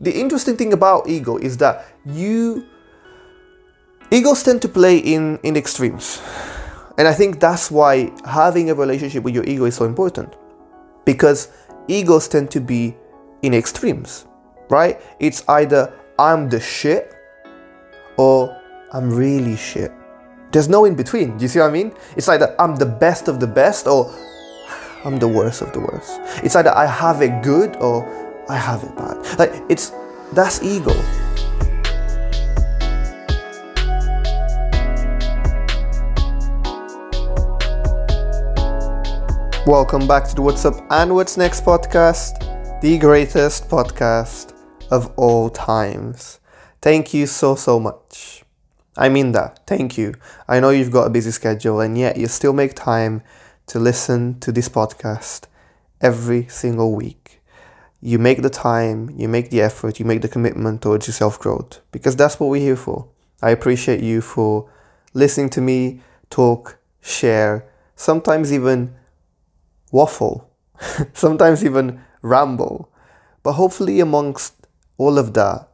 the 0.00 0.18
interesting 0.18 0.56
thing 0.56 0.72
about 0.72 1.08
ego 1.08 1.36
is 1.36 1.58
that 1.58 1.86
you 2.04 2.66
egos 4.10 4.42
tend 4.42 4.62
to 4.62 4.68
play 4.68 4.98
in 4.98 5.38
in 5.42 5.56
extremes. 5.56 6.20
And 6.98 7.08
i 7.08 7.14
think 7.14 7.40
that's 7.40 7.70
why 7.70 8.10
having 8.24 8.70
a 8.70 8.74
relationship 8.74 9.24
with 9.24 9.34
your 9.34 9.44
ego 9.44 9.64
is 9.64 9.74
so 9.74 9.84
important. 9.84 10.36
Because 11.04 11.48
egos 11.88 12.28
tend 12.28 12.50
to 12.50 12.60
be 12.60 12.96
in 13.42 13.54
extremes 13.54 14.26
right? 14.70 15.00
It's 15.18 15.46
either 15.48 15.92
i'm 16.18 16.48
the 16.48 16.60
shit 16.60 17.14
or 18.16 18.56
i'm 18.92 19.10
really 19.10 19.56
shit. 19.56 19.92
There's 20.52 20.68
no 20.68 20.84
in 20.84 20.94
between. 20.94 21.36
Do 21.36 21.42
you 21.42 21.48
see 21.48 21.58
what 21.58 21.68
i 21.68 21.72
mean? 21.72 21.92
It's 22.16 22.28
either 22.28 22.54
i'm 22.58 22.76
the 22.76 22.86
best 22.86 23.28
of 23.28 23.40
the 23.40 23.46
best 23.46 23.86
or 23.86 24.10
i'm 25.04 25.18
the 25.18 25.28
worst 25.28 25.60
of 25.60 25.72
the 25.72 25.80
worst. 25.80 26.20
It's 26.42 26.56
either 26.56 26.70
i 26.74 26.86
have 26.86 27.20
it 27.20 27.42
good 27.42 27.76
or 27.76 28.06
i 28.50 28.56
have 28.56 28.82
it 28.82 28.94
bad 28.96 29.16
like 29.38 29.52
it's 29.68 29.92
that's 30.32 30.62
ego 30.62 30.92
Welcome 39.66 40.08
back 40.08 40.26
to 40.26 40.34
the 40.34 40.42
What's 40.42 40.64
Up 40.64 40.74
and 40.90 41.14
What's 41.14 41.36
Next 41.36 41.64
podcast, 41.64 42.80
the 42.80 42.98
greatest 42.98 43.68
podcast 43.68 44.52
of 44.90 45.12
all 45.16 45.48
times. 45.48 46.40
Thank 46.82 47.14
you 47.14 47.26
so, 47.26 47.54
so 47.54 47.78
much. 47.78 48.42
I 48.96 49.08
mean 49.10 49.30
that. 49.32 49.60
Thank 49.68 49.96
you. 49.96 50.14
I 50.48 50.58
know 50.58 50.70
you've 50.70 50.90
got 50.90 51.06
a 51.06 51.10
busy 51.10 51.30
schedule 51.30 51.78
and 51.78 51.96
yet 51.96 52.16
you 52.16 52.26
still 52.26 52.52
make 52.52 52.74
time 52.74 53.22
to 53.66 53.78
listen 53.78 54.40
to 54.40 54.50
this 54.50 54.68
podcast 54.68 55.44
every 56.00 56.48
single 56.48 56.92
week. 56.92 57.39
You 58.02 58.18
make 58.18 58.42
the 58.42 58.50
time, 58.50 59.10
you 59.16 59.28
make 59.28 59.50
the 59.50 59.60
effort, 59.60 59.98
you 59.98 60.06
make 60.06 60.22
the 60.22 60.28
commitment 60.28 60.82
towards 60.82 61.06
your 61.06 61.14
self 61.14 61.38
growth 61.38 61.80
because 61.92 62.16
that's 62.16 62.40
what 62.40 62.48
we're 62.48 62.60
here 62.60 62.76
for. 62.76 63.08
I 63.42 63.50
appreciate 63.50 64.02
you 64.02 64.20
for 64.20 64.70
listening 65.12 65.50
to 65.50 65.60
me 65.60 66.02
talk, 66.30 66.78
share, 67.00 67.66
sometimes 67.96 68.52
even 68.52 68.94
waffle, 69.92 70.50
sometimes 71.12 71.64
even 71.64 72.00
ramble. 72.22 72.90
But 73.42 73.52
hopefully, 73.54 74.00
amongst 74.00 74.54
all 74.98 75.18
of 75.18 75.34
that, 75.34 75.68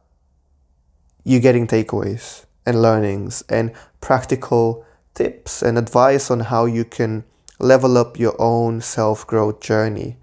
you're 1.23 1.41
getting 1.41 1.67
takeaways 1.67 2.45
and 2.65 2.81
learnings 2.81 3.43
and 3.49 3.73
practical 4.01 4.85
tips 5.13 5.61
and 5.61 5.77
advice 5.77 6.29
on 6.31 6.41
how 6.41 6.65
you 6.65 6.85
can 6.85 7.23
level 7.59 7.97
up 7.97 8.19
your 8.19 8.35
own 8.39 8.81
self 8.81 9.25
growth 9.27 9.59
journey. 9.59 10.17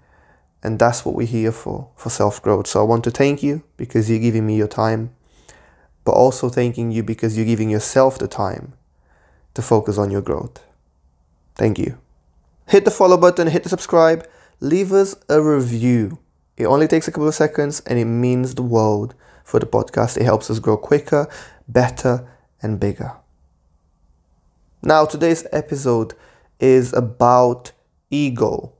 And 0.65 0.79
that's 0.79 1.05
what 1.05 1.13
we're 1.13 1.27
here 1.27 1.51
for, 1.51 1.89
for 1.95 2.09
self 2.09 2.41
growth. 2.41 2.65
So 2.65 2.79
I 2.79 2.83
want 2.83 3.03
to 3.03 3.11
thank 3.11 3.43
you 3.43 3.61
because 3.77 4.09
you're 4.09 4.17
giving 4.17 4.47
me 4.47 4.57
your 4.57 4.67
time, 4.67 5.15
but 6.03 6.13
also 6.13 6.49
thanking 6.49 6.91
you 6.91 7.03
because 7.03 7.37
you're 7.37 7.45
giving 7.45 7.69
yourself 7.69 8.17
the 8.17 8.27
time 8.27 8.73
to 9.53 9.61
focus 9.61 9.99
on 9.99 10.09
your 10.09 10.23
growth. 10.23 10.65
Thank 11.53 11.77
you. 11.77 11.99
Hit 12.67 12.83
the 12.83 12.89
follow 12.89 13.15
button, 13.15 13.45
hit 13.45 13.61
the 13.61 13.69
subscribe, 13.69 14.27
leave 14.59 14.91
us 14.91 15.15
a 15.29 15.39
review. 15.39 16.17
It 16.57 16.65
only 16.65 16.87
takes 16.87 17.07
a 17.07 17.11
couple 17.11 17.27
of 17.27 17.35
seconds 17.35 17.81
and 17.81 17.99
it 17.99 18.05
means 18.05 18.55
the 18.55 18.63
world 18.63 19.13
for 19.43 19.59
the 19.59 19.67
podcast. 19.67 20.17
It 20.17 20.23
helps 20.23 20.49
us 20.49 20.57
grow 20.57 20.77
quicker, 20.77 21.29
better, 21.67 22.27
and 22.59 22.79
bigger. 22.79 23.13
Now, 24.81 25.05
today's 25.05 25.45
episode 25.51 26.15
is 26.59 26.91
about 26.91 27.71
ego. 28.09 28.74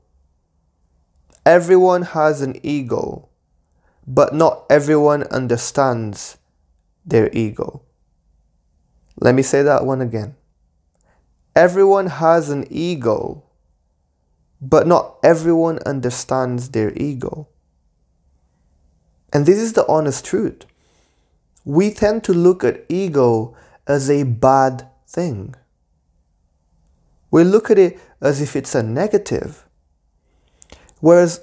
Everyone 1.46 2.02
has 2.02 2.42
an 2.42 2.58
ego, 2.66 3.28
but 4.04 4.34
not 4.34 4.64
everyone 4.68 5.22
understands 5.30 6.38
their 7.04 7.30
ego. 7.32 7.82
Let 9.20 9.36
me 9.36 9.42
say 9.42 9.62
that 9.62 9.86
one 9.86 10.00
again. 10.00 10.34
Everyone 11.54 12.08
has 12.08 12.50
an 12.50 12.66
ego, 12.68 13.44
but 14.60 14.88
not 14.88 15.18
everyone 15.22 15.78
understands 15.86 16.70
their 16.70 16.92
ego. 16.96 17.46
And 19.32 19.46
this 19.46 19.58
is 19.58 19.74
the 19.74 19.86
honest 19.86 20.24
truth. 20.24 20.66
We 21.64 21.92
tend 21.92 22.24
to 22.24 22.32
look 22.32 22.64
at 22.64 22.84
ego 22.88 23.56
as 23.86 24.10
a 24.10 24.24
bad 24.24 24.88
thing. 25.06 25.54
We 27.30 27.44
look 27.44 27.70
at 27.70 27.78
it 27.78 28.00
as 28.20 28.40
if 28.40 28.56
it's 28.56 28.74
a 28.74 28.82
negative. 28.82 29.65
Whereas 31.06 31.40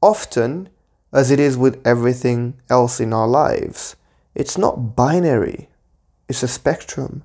often, 0.00 0.70
as 1.12 1.30
it 1.30 1.38
is 1.38 1.58
with 1.58 1.86
everything 1.86 2.54
else 2.70 2.98
in 2.98 3.12
our 3.12 3.28
lives, 3.28 3.94
it's 4.34 4.56
not 4.56 4.96
binary, 4.96 5.68
it's 6.30 6.42
a 6.42 6.48
spectrum. 6.48 7.22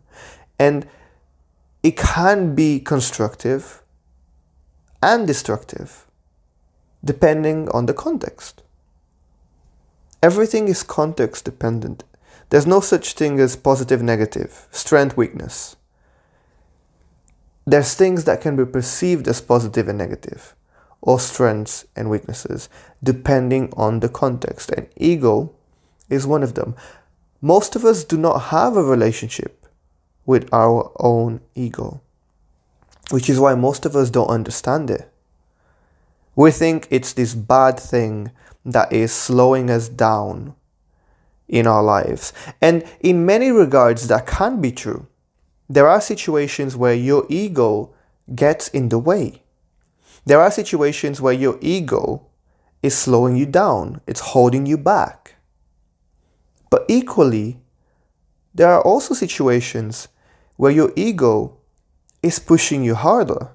And 0.59 0.85
it 1.81 1.95
can 1.95 2.55
be 2.55 2.81
constructive 2.81 3.81
and 5.01 5.25
destructive, 5.25 6.05
depending 7.01 7.69
on 7.69 7.85
the 7.85 7.93
context. 7.93 8.61
Everything 10.21 10.67
is 10.67 10.83
context 10.83 11.45
dependent. 11.45 12.03
There's 12.49 12.67
no 12.67 12.81
such 12.81 13.13
thing 13.13 13.39
as 13.39 13.55
positive, 13.55 14.03
negative, 14.03 14.67
strength, 14.71 15.15
weakness. 15.15 15.77
There's 17.65 17.93
things 17.93 18.25
that 18.25 18.41
can 18.41 18.57
be 18.57 18.65
perceived 18.65 19.25
as 19.29 19.39
positive 19.39 19.87
and 19.87 19.97
negative, 19.97 20.53
or 21.05 21.19
strengths 21.19 21.85
and 21.95 22.09
weaknesses, 22.09 22.67
depending 23.01 23.71
on 23.77 24.01
the 24.01 24.09
context. 24.09 24.71
And 24.71 24.87
ego 24.97 25.53
is 26.09 26.27
one 26.27 26.43
of 26.43 26.55
them. 26.55 26.75
Most 27.41 27.75
of 27.75 27.85
us 27.85 28.03
do 28.03 28.17
not 28.17 28.49
have 28.49 28.75
a 28.75 28.83
relationship 28.83 29.65
with 30.25 30.49
our 30.53 30.91
own 30.99 31.39
ego 31.55 32.01
which 33.09 33.29
is 33.29 33.39
why 33.39 33.55
most 33.55 33.85
of 33.85 33.95
us 33.95 34.09
don't 34.09 34.27
understand 34.27 34.89
it. 34.89 35.09
We 36.35 36.51
think 36.51 36.87
it's 36.89 37.13
this 37.13 37.33
bad 37.33 37.79
thing 37.79 38.31
that 38.65 38.91
is 38.91 39.13
slowing 39.13 39.69
us 39.69 39.87
down 39.87 40.55
in 41.47 41.67
our 41.67 41.83
lives. 41.83 42.33
And 42.61 42.83
in 42.99 43.25
many 43.25 43.51
regards, 43.51 44.07
that 44.07 44.25
can 44.25 44.59
be 44.59 44.71
true. 44.71 45.07
There 45.69 45.87
are 45.87 46.01
situations 46.01 46.75
where 46.75 46.93
your 46.93 47.25
ego 47.29 47.93
gets 48.33 48.67
in 48.69 48.89
the 48.89 48.99
way. 48.99 49.43
There 50.25 50.41
are 50.41 50.51
situations 50.51 51.21
where 51.21 51.33
your 51.33 51.57
ego 51.61 52.25
is 52.81 52.97
slowing 52.97 53.35
you 53.35 53.45
down, 53.45 54.01
it's 54.07 54.19
holding 54.19 54.65
you 54.65 54.77
back. 54.77 55.35
But 56.69 56.85
equally, 56.87 57.59
there 58.53 58.69
are 58.69 58.81
also 58.81 59.13
situations 59.13 60.07
where 60.55 60.71
your 60.71 60.91
ego 60.95 61.57
is 62.23 62.39
pushing 62.39 62.83
you 62.83 62.95
harder. 62.95 63.49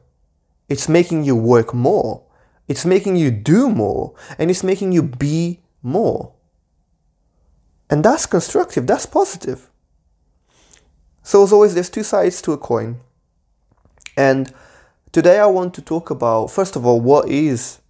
It's 0.68 0.88
making 0.88 1.24
you 1.24 1.34
work 1.34 1.74
more. 1.74 2.22
It's 2.68 2.86
making 2.86 3.16
you 3.16 3.30
do 3.30 3.68
more. 3.68 4.14
And 4.38 4.50
it's 4.50 4.62
making 4.62 4.92
you 4.92 5.02
be 5.02 5.60
more. 5.82 6.32
And 7.88 8.04
that's 8.04 8.26
constructive, 8.26 8.86
that's 8.86 9.06
positive. 9.06 9.68
So, 11.22 11.42
as 11.42 11.52
always, 11.52 11.74
there's 11.74 11.90
two 11.90 12.04
sides 12.04 12.40
to 12.42 12.52
a 12.52 12.58
coin. 12.58 13.00
And 14.16 14.52
today 15.12 15.38
I 15.38 15.46
want 15.46 15.74
to 15.74 15.82
talk 15.82 16.10
about, 16.10 16.48
first 16.48 16.76
of 16.76 16.86
all, 16.86 17.00
what 17.00 17.28
is 17.28 17.80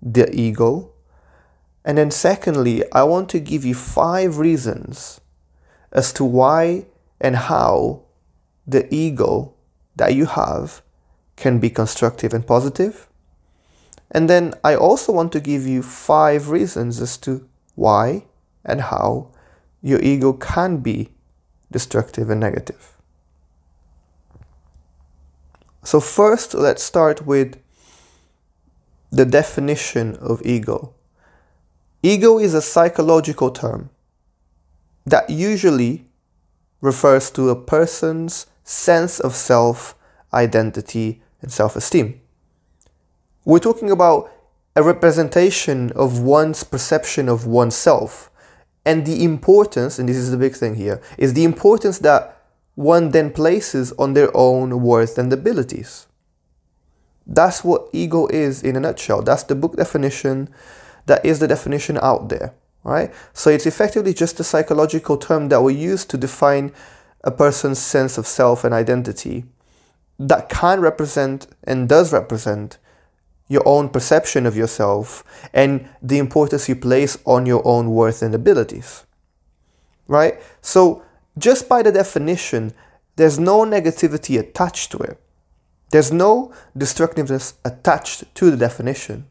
the 0.00 0.32
ego? 0.34 0.92
And 1.84 1.98
then, 1.98 2.10
secondly, 2.10 2.82
I 2.92 3.04
want 3.04 3.28
to 3.30 3.40
give 3.40 3.64
you 3.64 3.74
five 3.74 4.38
reasons 4.38 5.20
as 5.92 6.12
to 6.14 6.24
why 6.24 6.86
and 7.20 7.36
how 7.36 8.02
the 8.66 8.92
ego 8.92 9.54
that 9.94 10.14
you 10.14 10.26
have 10.26 10.82
can 11.36 11.58
be 11.58 11.70
constructive 11.70 12.34
and 12.34 12.46
positive. 12.46 13.08
And 14.10 14.28
then 14.28 14.54
I 14.64 14.74
also 14.74 15.12
want 15.12 15.32
to 15.32 15.40
give 15.40 15.66
you 15.66 15.82
five 15.82 16.48
reasons 16.48 17.00
as 17.00 17.16
to 17.18 17.48
why 17.74 18.24
and 18.64 18.80
how 18.80 19.30
your 19.82 20.00
ego 20.00 20.32
can 20.32 20.78
be 20.78 21.10
destructive 21.70 22.30
and 22.30 22.40
negative. 22.40 22.95
So, 25.86 26.00
first, 26.00 26.52
let's 26.52 26.82
start 26.82 27.28
with 27.28 27.62
the 29.12 29.24
definition 29.24 30.16
of 30.16 30.44
ego. 30.44 30.94
Ego 32.02 32.40
is 32.40 32.54
a 32.54 32.60
psychological 32.60 33.52
term 33.52 33.90
that 35.06 35.30
usually 35.30 36.08
refers 36.80 37.30
to 37.30 37.50
a 37.50 37.54
person's 37.54 38.46
sense 38.64 39.20
of 39.20 39.36
self, 39.36 39.94
identity, 40.34 41.22
and 41.40 41.52
self 41.52 41.76
esteem. 41.76 42.20
We're 43.44 43.60
talking 43.60 43.92
about 43.92 44.28
a 44.74 44.82
representation 44.82 45.92
of 45.92 46.18
one's 46.18 46.64
perception 46.64 47.28
of 47.28 47.46
oneself 47.46 48.28
and 48.84 49.06
the 49.06 49.22
importance, 49.22 50.00
and 50.00 50.08
this 50.08 50.16
is 50.16 50.32
the 50.32 50.36
big 50.36 50.56
thing 50.56 50.74
here, 50.74 51.00
is 51.16 51.34
the 51.34 51.44
importance 51.44 52.00
that 52.00 52.35
one 52.76 53.10
then 53.10 53.32
places 53.32 53.92
on 53.98 54.12
their 54.12 54.30
own 54.36 54.82
worth 54.82 55.18
and 55.18 55.32
abilities. 55.32 56.06
That's 57.26 57.64
what 57.64 57.88
ego 57.92 58.28
is 58.28 58.62
in 58.62 58.76
a 58.76 58.80
nutshell. 58.80 59.22
That's 59.22 59.42
the 59.42 59.56
book 59.56 59.76
definition. 59.76 60.48
That 61.06 61.24
is 61.24 61.40
the 61.40 61.48
definition 61.48 61.98
out 62.00 62.28
there. 62.28 62.54
right? 62.84 63.12
So 63.32 63.50
it's 63.50 63.66
effectively 63.66 64.14
just 64.14 64.38
a 64.38 64.44
psychological 64.44 65.16
term 65.16 65.48
that 65.48 65.62
we 65.62 65.74
use 65.74 66.04
to 66.06 66.16
define 66.16 66.72
a 67.24 67.32
person's 67.32 67.80
sense 67.80 68.18
of 68.18 68.26
self 68.26 68.62
and 68.62 68.72
identity 68.72 69.44
that 70.18 70.48
can 70.48 70.80
represent 70.80 71.46
and 71.64 71.88
does 71.88 72.12
represent 72.12 72.78
your 73.48 73.62
own 73.66 73.88
perception 73.88 74.44
of 74.46 74.56
yourself 74.56 75.24
and 75.52 75.88
the 76.02 76.18
importance 76.18 76.68
you 76.68 76.76
place 76.76 77.18
on 77.24 77.46
your 77.46 77.62
own 77.66 77.90
worth 77.90 78.22
and 78.22 78.34
abilities. 78.34 79.04
Right? 80.08 80.40
So, 80.60 81.02
just 81.38 81.68
by 81.68 81.82
the 81.82 81.92
definition, 81.92 82.72
there's 83.16 83.38
no 83.38 83.64
negativity 83.64 84.38
attached 84.38 84.90
to 84.92 84.98
it. 84.98 85.20
There's 85.90 86.12
no 86.12 86.52
destructiveness 86.76 87.54
attached 87.64 88.34
to 88.34 88.50
the 88.50 88.56
definition. 88.56 89.26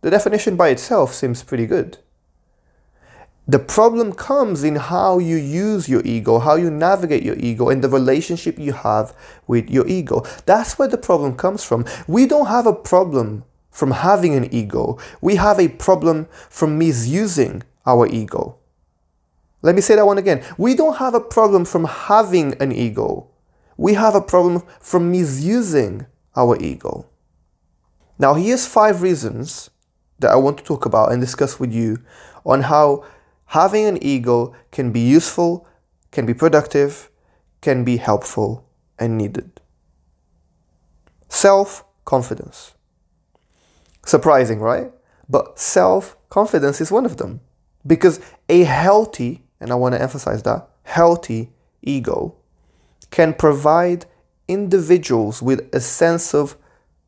The 0.00 0.10
definition 0.10 0.56
by 0.56 0.68
itself 0.68 1.12
seems 1.12 1.42
pretty 1.42 1.66
good. 1.66 1.98
The 3.46 3.58
problem 3.58 4.12
comes 4.12 4.62
in 4.62 4.76
how 4.76 5.18
you 5.18 5.36
use 5.36 5.88
your 5.88 6.02
ego, 6.04 6.38
how 6.38 6.54
you 6.54 6.70
navigate 6.70 7.24
your 7.24 7.36
ego, 7.36 7.68
and 7.68 7.82
the 7.82 7.88
relationship 7.88 8.58
you 8.58 8.72
have 8.72 9.14
with 9.46 9.68
your 9.68 9.86
ego. 9.88 10.24
That's 10.46 10.78
where 10.78 10.88
the 10.88 10.96
problem 10.96 11.34
comes 11.36 11.64
from. 11.64 11.84
We 12.06 12.26
don't 12.26 12.46
have 12.46 12.66
a 12.66 12.72
problem 12.72 13.44
from 13.70 13.90
having 13.92 14.34
an 14.34 14.52
ego, 14.52 14.98
we 15.20 15.36
have 15.36 15.58
a 15.58 15.68
problem 15.68 16.26
from 16.48 16.78
misusing 16.78 17.62
our 17.86 18.06
ego. 18.06 18.56
Let 19.62 19.74
me 19.74 19.80
say 19.80 19.96
that 19.96 20.06
one 20.06 20.18
again. 20.18 20.44
We 20.56 20.74
don't 20.74 20.96
have 20.96 21.14
a 21.14 21.20
problem 21.20 21.64
from 21.64 21.84
having 21.84 22.54
an 22.62 22.72
ego. 22.72 23.28
We 23.76 23.94
have 23.94 24.14
a 24.14 24.20
problem 24.20 24.62
from 24.80 25.10
misusing 25.10 26.06
our 26.36 26.56
ego. 26.60 27.06
Now, 28.18 28.34
here's 28.34 28.66
five 28.66 29.02
reasons 29.02 29.70
that 30.18 30.30
I 30.30 30.36
want 30.36 30.58
to 30.58 30.64
talk 30.64 30.84
about 30.84 31.12
and 31.12 31.20
discuss 31.20 31.58
with 31.58 31.72
you 31.72 31.98
on 32.44 32.62
how 32.62 33.04
having 33.46 33.86
an 33.86 34.02
ego 34.02 34.54
can 34.70 34.92
be 34.92 35.00
useful, 35.00 35.66
can 36.10 36.26
be 36.26 36.34
productive, 36.34 37.10
can 37.60 37.84
be 37.84 37.96
helpful 37.96 38.68
and 38.98 39.16
needed. 39.16 39.60
Self 41.28 41.84
confidence. 42.04 42.74
Surprising, 44.04 44.60
right? 44.60 44.92
But 45.28 45.58
self 45.58 46.16
confidence 46.28 46.80
is 46.80 46.90
one 46.92 47.06
of 47.06 47.16
them. 47.16 47.40
Because 47.86 48.20
a 48.48 48.64
healthy, 48.64 49.44
and 49.60 49.70
I 49.70 49.74
want 49.74 49.94
to 49.94 50.02
emphasize 50.02 50.42
that, 50.44 50.68
healthy 50.82 51.50
ego 51.82 52.34
can 53.10 53.34
provide 53.34 54.06
individuals 54.48 55.42
with 55.42 55.68
a 55.74 55.80
sense 55.80 56.34
of 56.34 56.56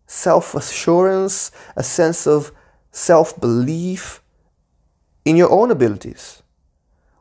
self 0.07 0.55
assurance, 0.55 1.51
a 1.77 1.83
sense 1.83 2.27
of 2.27 2.53
self 2.91 3.39
belief, 3.41 4.23
in 5.25 5.37
your 5.37 5.51
own 5.51 5.71
abilities, 5.71 6.43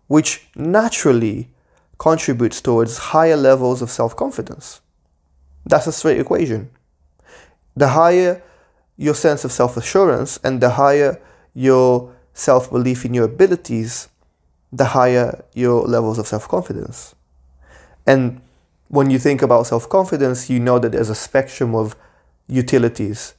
which 0.08 0.48
naturally 0.56 1.50
contributes 1.98 2.62
towards 2.62 2.98
higher 2.98 3.38
levels 3.38 3.82
of 3.82 3.90
self 3.90 4.16
confidence. 4.16 4.82
That's 5.66 5.88
a 5.88 5.92
straight 5.92 6.20
equation. 6.20 6.72
The 7.76 7.90
higher 7.90 8.42
your 8.98 9.16
sense 9.16 9.46
of 9.46 9.52
self 9.52 9.78
assurance 9.78 10.40
and 10.44 10.62
the 10.62 10.72
higher 10.72 11.22
your 11.54 12.14
self 12.34 12.70
belief 12.70 13.06
in 13.06 13.14
your 13.14 13.26
abilities, 13.26 14.10
the 14.72 14.86
higher 14.86 15.44
your 15.54 15.84
levels 15.84 16.18
of 16.18 16.28
self 16.28 16.48
confidence. 16.48 17.16
And 18.08 18.42
when 18.88 19.10
you 19.10 19.20
think 19.20 19.42
about 19.42 19.68
self 19.68 19.88
confidence, 19.90 20.50
you 20.50 20.60
know 20.60 20.80
that 20.80 20.92
there's 20.92 21.10
a 21.10 21.16
spectrum 21.16 21.76
of 21.76 21.96
utilities 22.48 23.34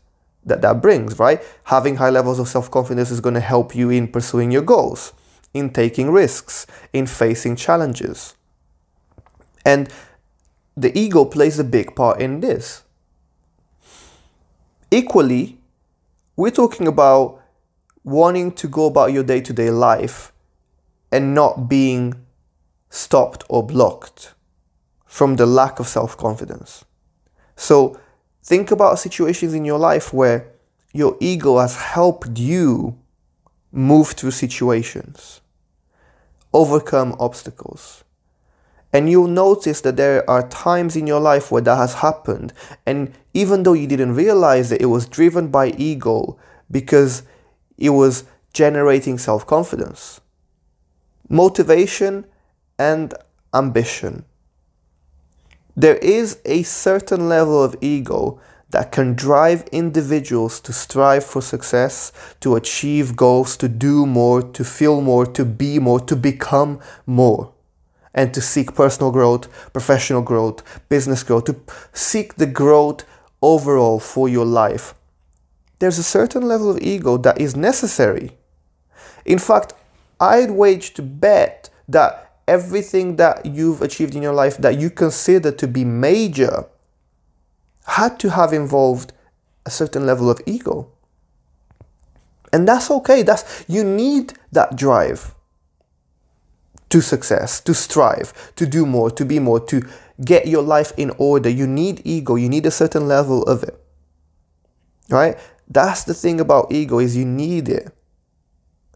that 0.44 0.62
that 0.62 0.80
brings, 0.82 1.18
right? 1.18 1.42
Having 1.64 1.96
high 1.96 2.10
levels 2.10 2.38
of 2.38 2.48
self 2.48 2.70
confidence 2.70 3.10
is 3.10 3.20
going 3.20 3.34
to 3.34 3.40
help 3.40 3.74
you 3.74 3.90
in 3.90 4.08
pursuing 4.08 4.50
your 4.50 4.62
goals, 4.62 5.12
in 5.54 5.70
taking 5.70 6.10
risks, 6.10 6.66
in 6.92 7.06
facing 7.06 7.56
challenges. 7.56 8.34
And 9.64 9.88
the 10.76 10.96
ego 10.98 11.24
plays 11.24 11.58
a 11.58 11.64
big 11.64 11.94
part 11.94 12.20
in 12.20 12.40
this. 12.40 12.82
Equally, 14.90 15.58
we're 16.36 16.50
talking 16.50 16.86
about 16.86 17.40
wanting 18.04 18.52
to 18.52 18.66
go 18.66 18.86
about 18.86 19.12
your 19.12 19.22
day 19.22 19.40
to 19.40 19.52
day 19.52 19.70
life 19.70 20.31
and 21.12 21.34
not 21.34 21.68
being 21.68 22.14
stopped 22.90 23.44
or 23.48 23.64
blocked 23.64 24.34
from 25.06 25.36
the 25.36 25.46
lack 25.46 25.78
of 25.78 25.86
self 25.86 26.16
confidence. 26.16 26.84
So, 27.54 28.00
Think 28.44 28.72
about 28.72 28.98
situations 28.98 29.54
in 29.54 29.64
your 29.64 29.78
life 29.78 30.12
where 30.12 30.48
your 30.92 31.16
ego 31.20 31.58
has 31.58 31.76
helped 31.76 32.38
you 32.38 32.98
move 33.70 34.08
through 34.08 34.32
situations, 34.32 35.40
overcome 36.52 37.14
obstacles. 37.20 38.02
And 38.92 39.08
you'll 39.08 39.28
notice 39.28 39.80
that 39.82 39.96
there 39.96 40.28
are 40.28 40.46
times 40.48 40.96
in 40.96 41.06
your 41.06 41.20
life 41.20 41.50
where 41.50 41.62
that 41.62 41.76
has 41.76 41.94
happened. 41.94 42.52
And 42.84 43.14
even 43.32 43.62
though 43.62 43.72
you 43.72 43.86
didn't 43.86 44.16
realize 44.16 44.70
it, 44.72 44.82
it 44.82 44.86
was 44.86 45.06
driven 45.06 45.48
by 45.48 45.68
ego 45.68 46.36
because 46.70 47.22
it 47.78 47.90
was 47.90 48.24
generating 48.52 49.18
self 49.18 49.46
confidence, 49.46 50.20
motivation, 51.28 52.24
and 52.78 53.14
ambition. 53.54 54.24
There 55.76 55.96
is 55.96 56.38
a 56.44 56.62
certain 56.64 57.28
level 57.28 57.62
of 57.62 57.76
ego 57.80 58.40
that 58.70 58.90
can 58.90 59.14
drive 59.14 59.64
individuals 59.70 60.60
to 60.60 60.72
strive 60.72 61.24
for 61.24 61.42
success, 61.42 62.12
to 62.40 62.56
achieve 62.56 63.16
goals, 63.16 63.56
to 63.58 63.68
do 63.68 64.06
more, 64.06 64.42
to 64.42 64.64
feel 64.64 65.00
more, 65.00 65.26
to 65.26 65.44
be 65.44 65.78
more, 65.78 66.00
to 66.00 66.16
become 66.16 66.80
more, 67.06 67.52
and 68.14 68.34
to 68.34 68.40
seek 68.40 68.74
personal 68.74 69.12
growth, 69.12 69.72
professional 69.72 70.22
growth, 70.22 70.62
business 70.88 71.22
growth, 71.22 71.44
to 71.44 71.56
seek 71.92 72.34
the 72.36 72.46
growth 72.46 73.04
overall 73.42 74.00
for 74.00 74.28
your 74.28 74.46
life. 74.46 74.94
There's 75.78 75.98
a 75.98 76.02
certain 76.02 76.42
level 76.42 76.70
of 76.70 76.80
ego 76.80 77.16
that 77.18 77.40
is 77.40 77.56
necessary. 77.56 78.38
In 79.24 79.38
fact, 79.38 79.74
I'd 80.22 80.52
wage 80.52 80.94
to 80.94 81.02
bet 81.02 81.68
that 81.88 82.36
everything 82.46 83.16
that 83.16 83.44
you've 83.44 83.82
achieved 83.82 84.14
in 84.14 84.22
your 84.22 84.32
life 84.32 84.56
that 84.58 84.78
you 84.78 84.88
consider 84.88 85.50
to 85.50 85.66
be 85.66 85.84
major 85.84 86.66
had 87.86 88.20
to 88.20 88.30
have 88.30 88.52
involved 88.52 89.12
a 89.66 89.70
certain 89.70 90.06
level 90.06 90.30
of 90.30 90.40
ego. 90.46 90.88
And 92.52 92.68
that's 92.68 92.88
okay. 92.88 93.24
That's 93.24 93.64
you 93.66 93.82
need 93.82 94.34
that 94.52 94.76
drive 94.76 95.34
to 96.90 97.00
success, 97.00 97.60
to 97.62 97.74
strive, 97.74 98.54
to 98.54 98.64
do 98.64 98.86
more, 98.86 99.10
to 99.10 99.24
be 99.24 99.40
more, 99.40 99.58
to 99.58 99.82
get 100.24 100.46
your 100.46 100.62
life 100.62 100.92
in 100.96 101.10
order. 101.18 101.48
You 101.48 101.66
need 101.66 102.00
ego. 102.04 102.36
You 102.36 102.48
need 102.48 102.66
a 102.66 102.70
certain 102.70 103.08
level 103.08 103.42
of 103.44 103.64
it. 103.64 103.76
Right? 105.08 105.36
That's 105.66 106.04
the 106.04 106.14
thing 106.14 106.38
about 106.38 106.70
ego 106.70 107.00
is 107.00 107.16
you 107.16 107.24
need 107.24 107.68
it. 107.68 107.90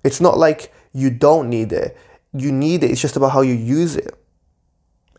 It's 0.04 0.20
not 0.20 0.38
like 0.38 0.72
you 0.96 1.10
don't 1.10 1.48
need 1.50 1.72
it 1.72 1.96
you 2.40 2.52
need 2.52 2.82
it. 2.82 2.90
It's 2.90 3.00
just 3.00 3.16
about 3.16 3.32
how 3.32 3.42
you 3.42 3.54
use 3.54 3.96
it. 3.96 4.14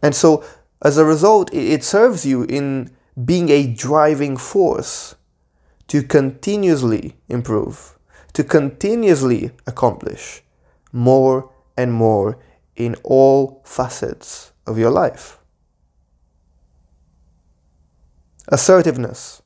And 0.01 0.13
so, 0.13 0.43
as 0.81 0.97
a 0.97 1.05
result, 1.05 1.53
it 1.53 1.83
serves 1.83 2.25
you 2.25 2.43
in 2.43 2.91
being 3.23 3.49
a 3.49 3.65
driving 3.65 4.37
force 4.37 5.15
to 5.87 6.03
continuously 6.03 7.17
improve, 7.27 7.97
to 8.33 8.43
continuously 8.43 9.51
accomplish 9.65 10.43
more 10.91 11.51
and 11.75 11.93
more 11.93 12.37
in 12.75 12.95
all 13.03 13.61
facets 13.65 14.51
of 14.67 14.77
your 14.77 14.91
life. 14.91 15.39
Assertiveness. 18.49 19.41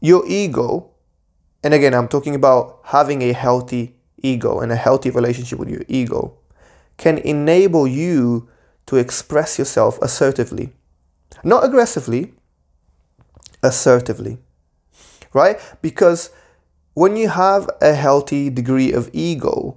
Your 0.00 0.24
ego, 0.26 0.90
and 1.62 1.74
again, 1.74 1.92
I'm 1.92 2.08
talking 2.08 2.34
about 2.34 2.80
having 2.84 3.20
a 3.20 3.32
healthy 3.32 3.97
ego 4.22 4.60
and 4.60 4.72
a 4.72 4.76
healthy 4.76 5.10
relationship 5.10 5.58
with 5.58 5.68
your 5.68 5.82
ego 5.88 6.34
can 6.96 7.18
enable 7.18 7.86
you 7.86 8.48
to 8.86 8.96
express 8.96 9.58
yourself 9.58 9.98
assertively. 10.02 10.72
Not 11.44 11.64
aggressively, 11.64 12.34
assertively. 13.62 14.38
Right? 15.32 15.60
Because 15.82 16.30
when 16.94 17.16
you 17.16 17.28
have 17.28 17.68
a 17.80 17.94
healthy 17.94 18.50
degree 18.50 18.92
of 18.92 19.10
ego, 19.12 19.76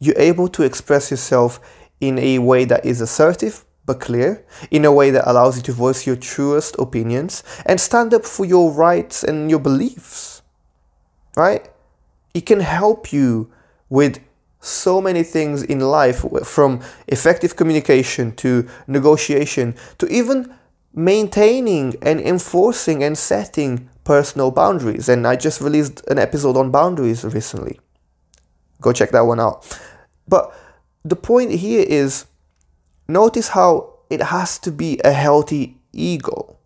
you're 0.00 0.18
able 0.18 0.48
to 0.48 0.62
express 0.62 1.10
yourself 1.10 1.60
in 2.00 2.18
a 2.18 2.38
way 2.38 2.64
that 2.64 2.84
is 2.84 3.00
assertive 3.00 3.64
but 3.86 4.00
clear, 4.00 4.44
in 4.70 4.84
a 4.84 4.92
way 4.92 5.10
that 5.10 5.28
allows 5.30 5.56
you 5.56 5.62
to 5.62 5.72
voice 5.72 6.06
your 6.06 6.16
truest 6.16 6.74
opinions 6.78 7.42
and 7.66 7.78
stand 7.78 8.14
up 8.14 8.24
for 8.24 8.46
your 8.46 8.72
rights 8.72 9.22
and 9.22 9.50
your 9.50 9.58
beliefs. 9.58 10.40
Right? 11.36 11.68
It 12.32 12.46
can 12.46 12.60
help 12.60 13.12
you 13.12 13.50
with 13.88 14.20
so 14.60 15.00
many 15.00 15.22
things 15.22 15.62
in 15.62 15.80
life 15.80 16.24
from 16.44 16.80
effective 17.06 17.54
communication 17.54 18.34
to 18.36 18.66
negotiation 18.86 19.74
to 19.98 20.06
even 20.08 20.54
maintaining 20.94 21.94
and 22.00 22.20
enforcing 22.20 23.02
and 23.02 23.18
setting 23.18 23.90
personal 24.04 24.50
boundaries. 24.50 25.08
And 25.08 25.26
I 25.26 25.36
just 25.36 25.60
released 25.60 26.02
an 26.06 26.18
episode 26.18 26.56
on 26.56 26.70
boundaries 26.70 27.24
recently. 27.24 27.78
Go 28.80 28.92
check 28.92 29.10
that 29.10 29.22
one 29.22 29.40
out. 29.40 29.78
But 30.26 30.54
the 31.04 31.16
point 31.16 31.50
here 31.50 31.84
is 31.86 32.26
notice 33.06 33.48
how 33.48 33.98
it 34.08 34.22
has 34.22 34.58
to 34.60 34.70
be 34.70 35.00
a 35.04 35.12
healthy 35.12 35.76
ego 35.92 36.56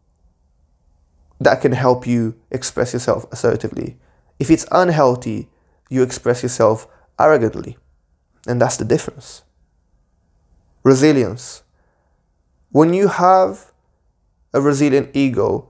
that 1.40 1.60
can 1.60 1.72
help 1.72 2.06
you 2.06 2.34
express 2.50 2.92
yourself 2.92 3.26
assertively. 3.32 3.96
If 4.38 4.50
it's 4.50 4.66
unhealthy, 4.70 5.48
you 5.88 6.02
express 6.02 6.42
yourself 6.42 6.86
arrogantly. 7.18 7.76
And 8.46 8.60
that's 8.60 8.76
the 8.76 8.84
difference. 8.84 9.42
Resilience. 10.82 11.62
When 12.70 12.92
you 12.92 13.08
have 13.08 13.72
a 14.52 14.60
resilient 14.60 15.10
ego, 15.14 15.68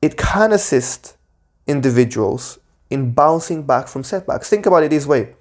it 0.00 0.16
can 0.16 0.52
assist 0.52 1.16
individuals 1.66 2.58
in 2.90 3.12
bouncing 3.12 3.64
back 3.64 3.88
from 3.88 4.04
setbacks. 4.04 4.48
Think 4.48 4.66
about 4.66 4.82
it 4.82 4.90
this 4.90 5.06
way 5.06 5.34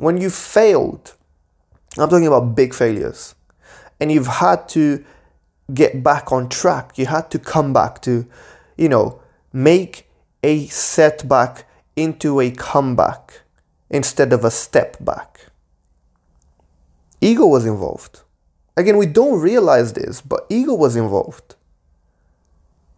when 0.00 0.16
you 0.16 0.30
failed, 0.30 1.14
I'm 1.98 2.08
talking 2.08 2.26
about 2.26 2.54
big 2.54 2.72
failures, 2.72 3.34
and 4.00 4.10
you've 4.10 4.26
had 4.26 4.66
to 4.70 5.04
get 5.74 6.02
back 6.02 6.32
on 6.32 6.48
track, 6.48 6.96
you 6.96 7.04
had 7.04 7.30
to 7.30 7.38
come 7.38 7.74
back 7.74 8.00
to, 8.02 8.26
you 8.78 8.88
know, 8.88 9.20
make 9.52 10.08
a 10.42 10.66
setback 10.68 11.68
into 11.96 12.40
a 12.40 12.50
comeback 12.50 13.42
instead 13.90 14.32
of 14.32 14.44
a 14.44 14.50
step 14.50 14.96
back. 15.04 15.46
Ego 17.20 17.46
was 17.46 17.66
involved. 17.66 18.20
Again, 18.76 18.96
we 18.96 19.06
don't 19.06 19.40
realize 19.40 19.92
this, 19.92 20.20
but 20.20 20.46
ego 20.48 20.74
was 20.74 20.96
involved. 20.96 21.56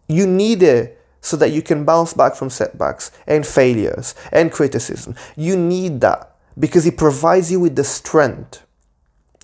You 0.07 0.27
need 0.27 0.63
it 0.63 1.01
so 1.19 1.35
that 1.37 1.51
you 1.51 1.61
can 1.61 1.83
bounce 1.83 2.13
back 2.13 2.35
from 2.35 2.49
setbacks 2.49 3.11
and 3.25 3.45
failures 3.45 4.13
and 4.31 4.51
criticism. 4.51 5.15
You 5.35 5.57
need 5.57 6.01
that 6.01 6.35
because 6.57 6.85
it 6.85 6.97
provides 6.97 7.51
you 7.51 7.59
with 7.59 7.75
the 7.75 7.83
strength. 7.83 8.65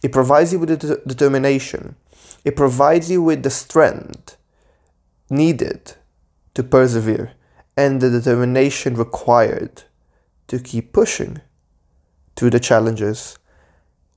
It 0.03 0.11
provides 0.11 0.53
you 0.53 0.59
with 0.59 0.69
the 0.69 0.77
de- 0.77 1.01
determination. 1.05 1.95
It 2.45 2.55
provides 2.55 3.09
you 3.09 3.21
with 3.21 3.43
the 3.43 3.49
strength 3.49 4.37
needed 5.29 5.93
to 6.53 6.63
persevere 6.63 7.33
and 7.75 8.01
the 8.01 8.09
determination 8.09 8.95
required 8.95 9.83
to 10.49 10.59
keep 10.59 10.93
pushing 10.93 11.41
through 12.35 12.49
the 12.51 12.59
challenges 12.59 13.37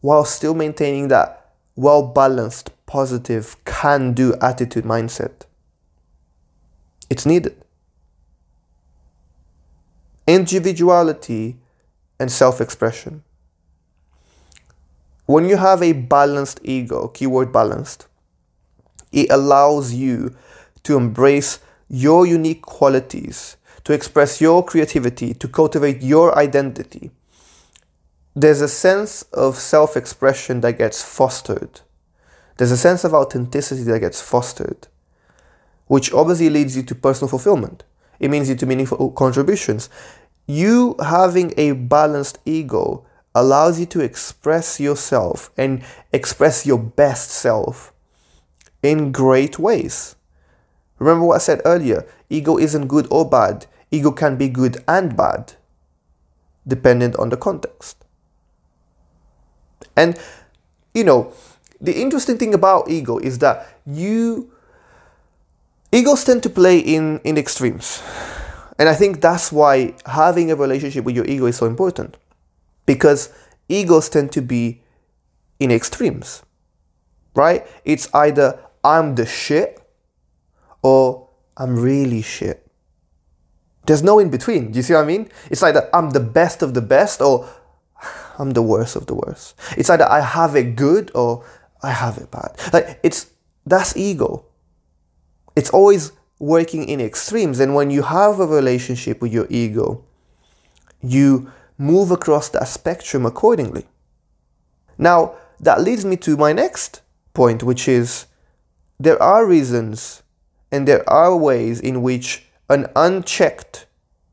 while 0.01 0.25
still 0.25 0.55
maintaining 0.55 1.09
that 1.09 1.53
well 1.77 2.03
balanced, 2.03 2.71
positive, 2.87 3.57
can 3.65 4.13
do 4.13 4.35
attitude 4.41 4.85
mindset. 4.85 5.47
It's 7.09 7.25
needed. 7.25 7.57
Individuality 10.27 11.57
and 12.19 12.31
self 12.31 12.61
expression. 12.61 13.23
When 15.27 15.45
you 15.49 15.57
have 15.57 15.83
a 15.83 15.93
balanced 15.93 16.61
ego, 16.63 17.09
keyword 17.09 17.53
balanced, 17.53 18.07
it 19.13 19.31
allows 19.31 19.93
you 19.93 20.35
to 20.83 20.97
embrace 20.97 21.61
your 21.89 22.27
unique 22.27 22.63
qualities, 22.63 23.57
to 23.85 23.93
express 23.93 24.41
your 24.41 24.65
creativity, 24.65 25.35
to 25.35 25.49
cultivate 25.49 26.03
your 26.03 26.37
identity 26.39 27.11
there's 28.35 28.63
a 28.63 28.69
sense 28.69 29.23
of 29.33 29.57
self 29.57 29.97
expression 29.97 30.61
that 30.63 30.79
gets 30.79 31.03
fostered. 31.03 31.81
There's 32.57 32.71
a 32.71 32.77
sense 32.77 33.05
of 33.05 33.15
authenticity 33.15 33.83
that 33.85 34.01
gets 34.01 34.21
fostered, 34.21 34.89
which 35.87 36.13
obviously 36.13 36.49
leads 36.49 36.77
you 36.77 36.83
to 36.85 36.95
personal 36.95 37.29
fulfillment. 37.29 37.85
It 38.19 38.31
means 38.31 38.49
you 38.49 38.55
to 38.57 38.67
meaningful 38.67 39.11
contributions. 39.11 39.91
You 40.47 40.97
having 41.03 41.53
a 41.57 41.73
balanced 41.73 42.39
ego 42.45 43.05
allows 43.35 43.81
you 43.81 43.87
to 43.87 44.01
express 44.01 44.79
yourself 44.79 45.51
and 45.57 45.83
express 46.13 46.67
your 46.67 46.79
best 46.79 47.31
self 47.31 47.93
in 48.83 49.13
great 49.13 49.59
ways. 49.59 50.17
Remember 50.99 51.27
what 51.27 51.37
I 51.37 51.39
said 51.39 51.63
earlier 51.65 52.07
ego 52.31 52.57
isn't 52.59 52.87
good 52.87 53.07
or 53.11 53.29
bad, 53.29 53.67
ego 53.93 54.11
can 54.11 54.37
be 54.37 54.49
good 54.49 54.83
and 54.89 55.17
bad, 55.17 55.55
dependent 56.67 57.15
on 57.17 57.29
the 57.29 57.37
context. 57.37 58.05
And, 59.95 60.19
you 60.95 61.05
know, 61.05 61.33
the 61.81 62.01
interesting 62.01 62.39
thing 62.39 62.55
about 62.55 62.91
ego 62.91 63.19
is 63.19 63.39
that 63.39 63.69
you, 63.87 64.51
egos 65.93 66.25
tend 66.25 66.43
to 66.43 66.51
play 66.51 66.79
in, 66.79 67.21
in 67.21 67.37
extremes. 67.37 68.03
And 68.79 68.89
I 68.89 68.95
think 68.95 69.21
that's 69.21 69.53
why 69.53 69.95
having 70.07 70.51
a 70.51 70.57
relationship 70.57 71.05
with 71.05 71.15
your 71.15 71.27
ego 71.27 71.47
is 71.47 71.57
so 71.57 71.67
important. 71.67 72.17
Because 72.87 73.29
egos 73.69 74.09
tend 74.09 74.33
to 74.33 74.41
be 74.41 74.83
in 75.61 75.71
extremes, 75.71 76.43
right? 77.35 77.67
It's 77.85 78.13
either 78.15 78.59
I'm 78.83 79.15
the 79.15 79.27
shit 79.27 79.81
or 80.83 81.29
I'm 81.57 81.79
really 81.79 82.23
shit. 82.23 82.62
There's 83.87 84.03
no 84.03 84.19
in 84.19 84.31
between. 84.31 84.71
Do 84.71 84.79
you 84.79 84.83
see 84.83 84.95
what 84.95 85.05
I 85.05 85.07
mean? 85.07 85.29
It's 85.51 85.63
either 85.63 85.89
I'm 85.93 86.11
the 86.11 86.21
best 86.21 86.63
of 86.63 86.75
the 86.75 86.83
best 86.83 87.21
or 87.21 87.49
I'm 88.39 88.53
the 88.53 88.63
worst 88.63 88.97
of 88.97 89.07
the 89.07 89.15
worst. 89.15 89.57
It's 89.77 89.91
either 89.91 90.09
I 90.09 90.21
have 90.21 90.57
it 90.57 90.77
good 90.77 91.11
or 91.15 91.45
I 91.83 91.91
have 91.91 92.19
it 92.19 92.31
bad. 92.31 92.57
Like 92.73 93.01
it's 93.03 93.31
that's 93.67 93.97
ego. 93.97 94.45
It's 95.57 95.71
always 95.71 96.13
working 96.39 96.85
in 96.89 97.01
extremes. 97.01 97.61
And 97.61 97.75
when 97.75 97.91
you 97.91 98.03
have 98.03 98.41
a 98.41 98.47
relationship 98.47 99.23
with 99.23 99.33
your 99.33 99.47
ego, 99.49 100.05
you 101.01 101.51
move 101.79 102.11
across 102.11 102.49
that 102.51 102.69
spectrum 102.69 103.25
accordingly. 103.25 103.87
Now, 104.99 105.35
that 105.61 105.81
leads 105.81 106.05
me 106.05 106.17
to 106.19 106.37
my 106.37 106.53
next 106.53 107.01
point, 107.35 107.63
which 107.63 107.89
is 107.89 108.27
there 108.99 109.21
are 109.23 109.47
reasons 109.47 110.23
and 110.71 110.89
there 110.89 111.09
are 111.09 111.37
ways 111.37 111.81
in 111.81 112.03
which 112.03 112.47
an 112.73 112.87
unchecked 112.97 113.87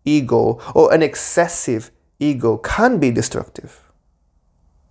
ego 0.05 0.60
or 0.74 0.93
an 0.93 1.01
excessive 1.01 1.91
ego 2.19 2.58
can 2.58 3.00
be 3.00 3.12
destructive. 3.12 3.91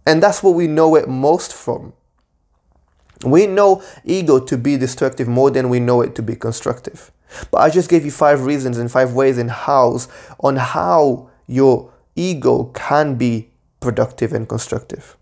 And 0.06 0.22
that's 0.22 0.42
what 0.42 0.54
we 0.54 0.66
know 0.66 0.94
it 0.96 1.08
most 1.08 1.52
from. 1.52 1.92
We 3.24 3.46
know 3.46 3.82
ego 4.04 4.38
to 4.38 4.56
be 4.56 4.76
destructive 4.76 5.28
more 5.28 5.50
than 5.50 5.68
we 5.68 5.80
know 5.80 6.00
it 6.02 6.14
to 6.14 6.22
be 6.22 6.36
constructive. 6.36 7.10
But 7.50 7.58
I 7.58 7.70
just 7.70 7.90
gave 7.90 8.04
you 8.04 8.10
five 8.10 8.44
reasons 8.44 8.78
and 8.78 8.90
five 8.90 9.12
ways 9.12 9.38
and 9.38 9.50
hows 9.50 10.08
on 10.40 10.56
how 10.56 11.30
your 11.46 11.92
ego 12.16 12.64
can 12.74 13.16
be 13.16 13.50
productive 13.80 14.32
and 14.32 14.48
constructive. 14.48 15.16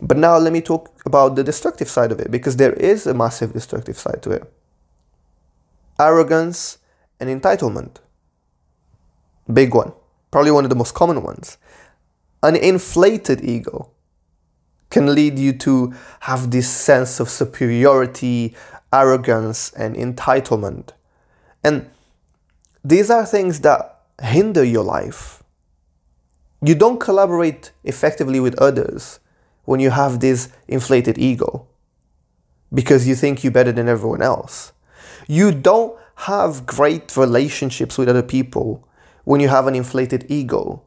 But 0.00 0.16
now 0.16 0.36
let 0.36 0.52
me 0.52 0.60
talk 0.60 0.90
about 1.06 1.36
the 1.36 1.44
destructive 1.44 1.88
side 1.88 2.12
of 2.12 2.20
it 2.20 2.30
because 2.30 2.56
there 2.56 2.74
is 2.74 3.06
a 3.06 3.14
massive 3.14 3.52
destructive 3.52 3.98
side 3.98 4.22
to 4.22 4.30
it. 4.32 4.52
Arrogance 5.98 6.78
and 7.20 7.28
entitlement. 7.28 7.96
Big 9.52 9.74
one. 9.74 9.92
Probably 10.30 10.50
one 10.50 10.64
of 10.64 10.70
the 10.70 10.76
most 10.76 10.94
common 10.94 11.22
ones 11.22 11.58
an 12.42 12.54
inflated 12.54 13.44
ego 13.44 13.90
can 14.90 15.14
lead 15.14 15.38
you 15.38 15.52
to 15.52 15.92
have 16.20 16.50
this 16.50 16.68
sense 16.68 17.18
of 17.18 17.28
superiority, 17.28 18.54
arrogance, 18.92 19.72
and 19.72 19.96
entitlement. 19.96 20.90
And 21.64 21.90
these 22.84 23.10
are 23.10 23.26
things 23.26 23.60
that 23.60 24.00
hinder 24.22 24.62
your 24.62 24.84
life. 24.84 25.42
You 26.62 26.74
don't 26.74 27.00
collaborate 27.00 27.72
effectively 27.82 28.38
with 28.38 28.56
others 28.60 29.18
when 29.64 29.80
you 29.80 29.90
have 29.90 30.20
this 30.20 30.48
inflated 30.68 31.18
ego 31.18 31.66
because 32.72 33.08
you 33.08 33.16
think 33.16 33.42
you're 33.42 33.52
better 33.52 33.72
than 33.72 33.88
everyone 33.88 34.22
else. 34.22 34.72
You 35.26 35.50
don't 35.50 35.98
have 36.16 36.66
great 36.66 37.16
relationships 37.16 37.98
with 37.98 38.08
other 38.08 38.22
people 38.22 38.86
when 39.24 39.40
you 39.40 39.48
have 39.48 39.66
an 39.66 39.74
inflated 39.74 40.24
ego 40.28 40.82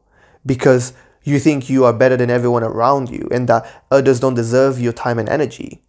because 0.46 0.94
you 1.24 1.40
think 1.40 1.70
you 1.70 1.86
are 1.86 1.94
better 1.94 2.18
than 2.18 2.30
everyone 2.30 2.64
around 2.64 3.10
you 3.10 3.28
and 3.32 3.48
that 3.48 3.84
others 3.92 4.20
don't 4.20 4.34
deserve 4.34 4.80
your 4.80 4.94
time 4.94 5.20
and 5.20 5.30
energy. 5.30 5.84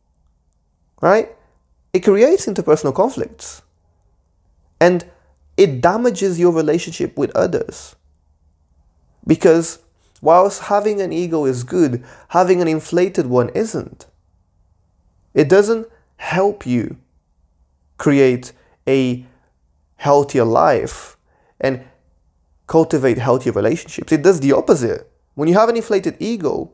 Right? 1.00 1.34
It 1.92 2.00
creates 2.00 2.46
interpersonal 2.46 2.94
conflicts. 2.94 3.62
And 4.80 5.04
it 5.56 5.80
damages 5.80 6.38
your 6.38 6.52
relationship 6.52 7.16
with 7.16 7.34
others. 7.34 7.96
Because 9.26 9.78
whilst 10.20 10.64
having 10.64 11.00
an 11.00 11.12
ego 11.12 11.44
is 11.44 11.64
good, 11.64 12.04
having 12.28 12.60
an 12.60 12.68
inflated 12.68 13.26
one 13.26 13.48
isn't. 13.50 14.06
It 15.32 15.48
doesn't 15.48 15.86
help 16.16 16.66
you 16.66 16.98
create 17.96 18.52
a 18.86 19.24
healthier 20.00 20.44
life 20.44 21.18
and 21.60 21.84
cultivate 22.66 23.18
healthier 23.18 23.52
relationships. 23.52 24.10
It 24.10 24.22
does 24.22 24.40
the 24.40 24.52
opposite. 24.52 25.10
When 25.34 25.46
you 25.46 25.54
have 25.54 25.68
an 25.68 25.76
inflated 25.76 26.16
ego, 26.18 26.72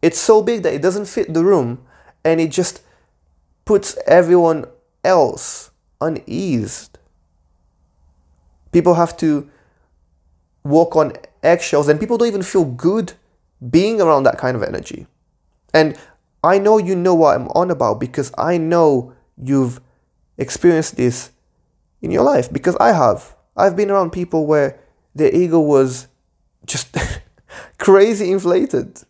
it's 0.00 0.18
so 0.18 0.42
big 0.42 0.62
that 0.62 0.72
it 0.72 0.80
doesn't 0.80 1.06
fit 1.06 1.34
the 1.34 1.44
room 1.44 1.84
and 2.24 2.40
it 2.40 2.52
just 2.52 2.82
puts 3.64 3.98
everyone 4.06 4.66
else 5.02 5.72
uneased. 6.00 6.98
People 8.70 8.94
have 8.94 9.16
to 9.16 9.50
walk 10.62 10.94
on 10.94 11.14
eggshells 11.42 11.88
and 11.88 11.98
people 11.98 12.16
don't 12.16 12.28
even 12.28 12.42
feel 12.44 12.64
good 12.64 13.14
being 13.70 14.00
around 14.00 14.22
that 14.22 14.38
kind 14.38 14.56
of 14.56 14.62
energy. 14.62 15.08
And 15.74 15.98
I 16.44 16.58
know 16.58 16.78
you 16.78 16.94
know 16.94 17.14
what 17.14 17.34
I'm 17.34 17.48
on 17.48 17.72
about 17.72 17.98
because 17.98 18.32
I 18.38 18.56
know 18.56 19.14
you've 19.36 19.80
experienced 20.38 20.96
this 20.96 21.32
in 22.02 22.10
your 22.10 22.24
life 22.24 22.52
because 22.52 22.76
I 22.76 22.92
have. 22.92 23.34
I've 23.56 23.76
been 23.76 23.90
around 23.90 24.10
people 24.10 24.46
where 24.46 24.78
their 25.14 25.34
ego 25.34 25.60
was 25.60 26.08
just 26.66 26.96
crazy 27.78 28.30
inflated. 28.30 29.02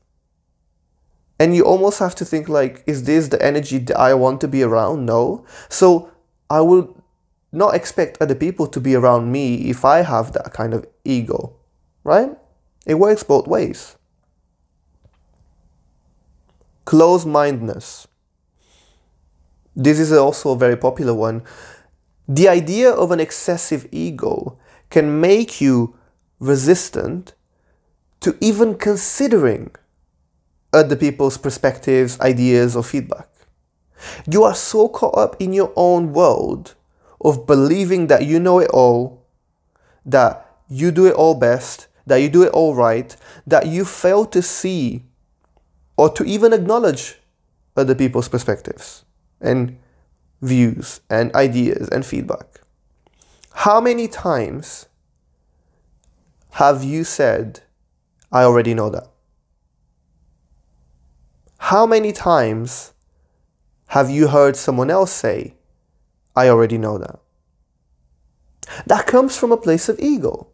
And 1.38 1.56
you 1.56 1.64
almost 1.64 1.98
have 1.98 2.14
to 2.16 2.24
think 2.24 2.48
like, 2.48 2.84
is 2.86 3.04
this 3.04 3.28
the 3.28 3.42
energy 3.44 3.78
that 3.78 3.98
I 3.98 4.14
want 4.14 4.40
to 4.42 4.48
be 4.48 4.62
around? 4.62 5.06
No. 5.06 5.44
So 5.68 6.12
I 6.48 6.60
will 6.60 7.02
not 7.50 7.74
expect 7.74 8.20
other 8.20 8.34
people 8.34 8.66
to 8.68 8.80
be 8.80 8.94
around 8.94 9.32
me 9.32 9.68
if 9.68 9.84
I 9.84 10.02
have 10.02 10.32
that 10.32 10.52
kind 10.52 10.72
of 10.72 10.86
ego, 11.04 11.56
right? 12.04 12.30
It 12.86 12.94
works 12.94 13.22
both 13.22 13.46
ways. 13.46 13.96
Close 16.84 17.24
mindedness. 17.24 18.06
This 19.74 19.98
is 19.98 20.12
also 20.12 20.52
a 20.52 20.56
very 20.56 20.76
popular 20.76 21.14
one. 21.14 21.42
The 22.28 22.48
idea 22.48 22.90
of 22.90 23.10
an 23.10 23.20
excessive 23.20 23.86
ego 23.90 24.58
can 24.90 25.20
make 25.20 25.60
you 25.60 25.96
resistant 26.38 27.34
to 28.20 28.36
even 28.40 28.76
considering 28.76 29.74
other 30.72 30.96
people's 30.96 31.36
perspectives, 31.36 32.18
ideas, 32.20 32.76
or 32.76 32.82
feedback. 32.82 33.28
You 34.26 34.44
are 34.44 34.54
so 34.54 34.88
caught 34.88 35.16
up 35.16 35.36
in 35.40 35.52
your 35.52 35.72
own 35.76 36.12
world 36.12 36.74
of 37.20 37.46
believing 37.46 38.06
that 38.08 38.24
you 38.24 38.40
know 38.40 38.58
it 38.58 38.70
all, 38.70 39.26
that 40.04 40.48
you 40.68 40.90
do 40.90 41.06
it 41.06 41.14
all 41.14 41.34
best, 41.34 41.88
that 42.06 42.16
you 42.16 42.28
do 42.28 42.42
it 42.42 42.52
all 42.52 42.74
right, 42.74 43.14
that 43.46 43.66
you 43.66 43.84
fail 43.84 44.24
to 44.26 44.42
see 44.42 45.04
or 45.96 46.10
to 46.10 46.24
even 46.24 46.52
acknowledge 46.52 47.20
other 47.76 47.94
people's 47.94 48.28
perspectives 48.28 49.04
and 49.40 49.78
views 50.42 51.00
and 51.08 51.34
ideas 51.34 51.88
and 51.88 52.04
feedback. 52.04 52.60
How 53.54 53.80
many 53.80 54.08
times 54.08 54.86
have 56.52 56.84
you 56.84 57.04
said, 57.04 57.60
I 58.30 58.42
already 58.42 58.74
know 58.74 58.90
that? 58.90 59.08
How 61.58 61.86
many 61.86 62.12
times 62.12 62.92
have 63.88 64.10
you 64.10 64.28
heard 64.28 64.56
someone 64.56 64.90
else 64.90 65.12
say, 65.12 65.54
I 66.34 66.48
already 66.48 66.76
know 66.76 66.98
that? 66.98 67.20
That 68.86 69.06
comes 69.06 69.36
from 69.36 69.52
a 69.52 69.56
place 69.56 69.88
of 69.88 70.00
ego. 70.00 70.48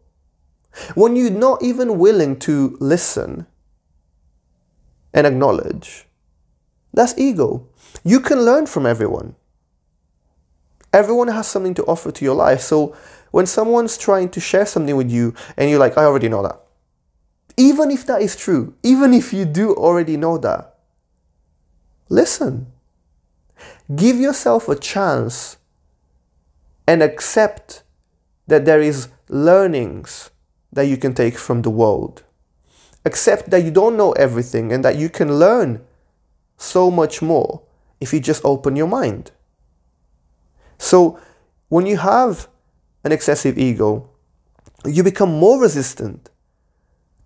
When 0.93 1.15
you're 1.15 1.31
not 1.31 1.63
even 1.63 1.97
willing 1.97 2.37
to 2.39 2.77
listen 2.79 3.47
and 5.13 5.25
acknowledge, 5.25 6.05
that's 6.93 7.17
ego. 7.17 7.67
You 8.03 8.19
can 8.19 8.41
learn 8.41 8.67
from 8.67 8.85
everyone. 8.85 9.35
Everyone 10.93 11.27
has 11.27 11.47
something 11.47 11.73
to 11.75 11.83
offer 11.85 12.11
to 12.11 12.25
your 12.25 12.35
life. 12.35 12.61
So 12.61 12.95
when 13.31 13.45
someone's 13.45 13.97
trying 13.97 14.29
to 14.29 14.39
share 14.39 14.65
something 14.65 14.95
with 14.95 15.11
you 15.11 15.33
and 15.55 15.69
you're 15.69 15.79
like, 15.79 15.97
I 15.97 16.05
already 16.05 16.29
know 16.29 16.43
that. 16.43 16.59
Even 17.57 17.91
if 17.91 18.05
that 18.05 18.21
is 18.21 18.35
true, 18.35 18.73
even 18.83 19.13
if 19.13 19.33
you 19.33 19.45
do 19.45 19.73
already 19.73 20.17
know 20.17 20.37
that, 20.37 20.75
listen. 22.07 22.67
Give 23.93 24.17
yourself 24.17 24.69
a 24.69 24.75
chance 24.75 25.57
and 26.87 27.03
accept 27.03 27.83
that 28.47 28.65
there 28.65 28.81
is 28.81 29.09
learnings 29.27 30.31
that 30.71 30.83
you 30.83 30.97
can 30.97 31.13
take 31.13 31.37
from 31.37 31.61
the 31.61 31.69
world. 31.69 32.23
Accept 33.05 33.49
that 33.49 33.63
you 33.63 33.71
don't 33.71 33.97
know 33.97 34.11
everything 34.13 34.71
and 34.71 34.83
that 34.83 34.95
you 34.95 35.09
can 35.09 35.37
learn 35.39 35.85
so 36.57 36.91
much 36.91 37.21
more 37.21 37.61
if 37.99 38.13
you 38.13 38.19
just 38.19 38.43
open 38.43 38.75
your 38.75 38.87
mind. 38.87 39.31
So, 40.79 41.19
when 41.67 41.85
you 41.85 41.97
have 41.97 42.47
an 43.03 43.11
excessive 43.11 43.59
ego, 43.59 44.09
you 44.85 45.03
become 45.03 45.29
more 45.29 45.61
resistant 45.61 46.29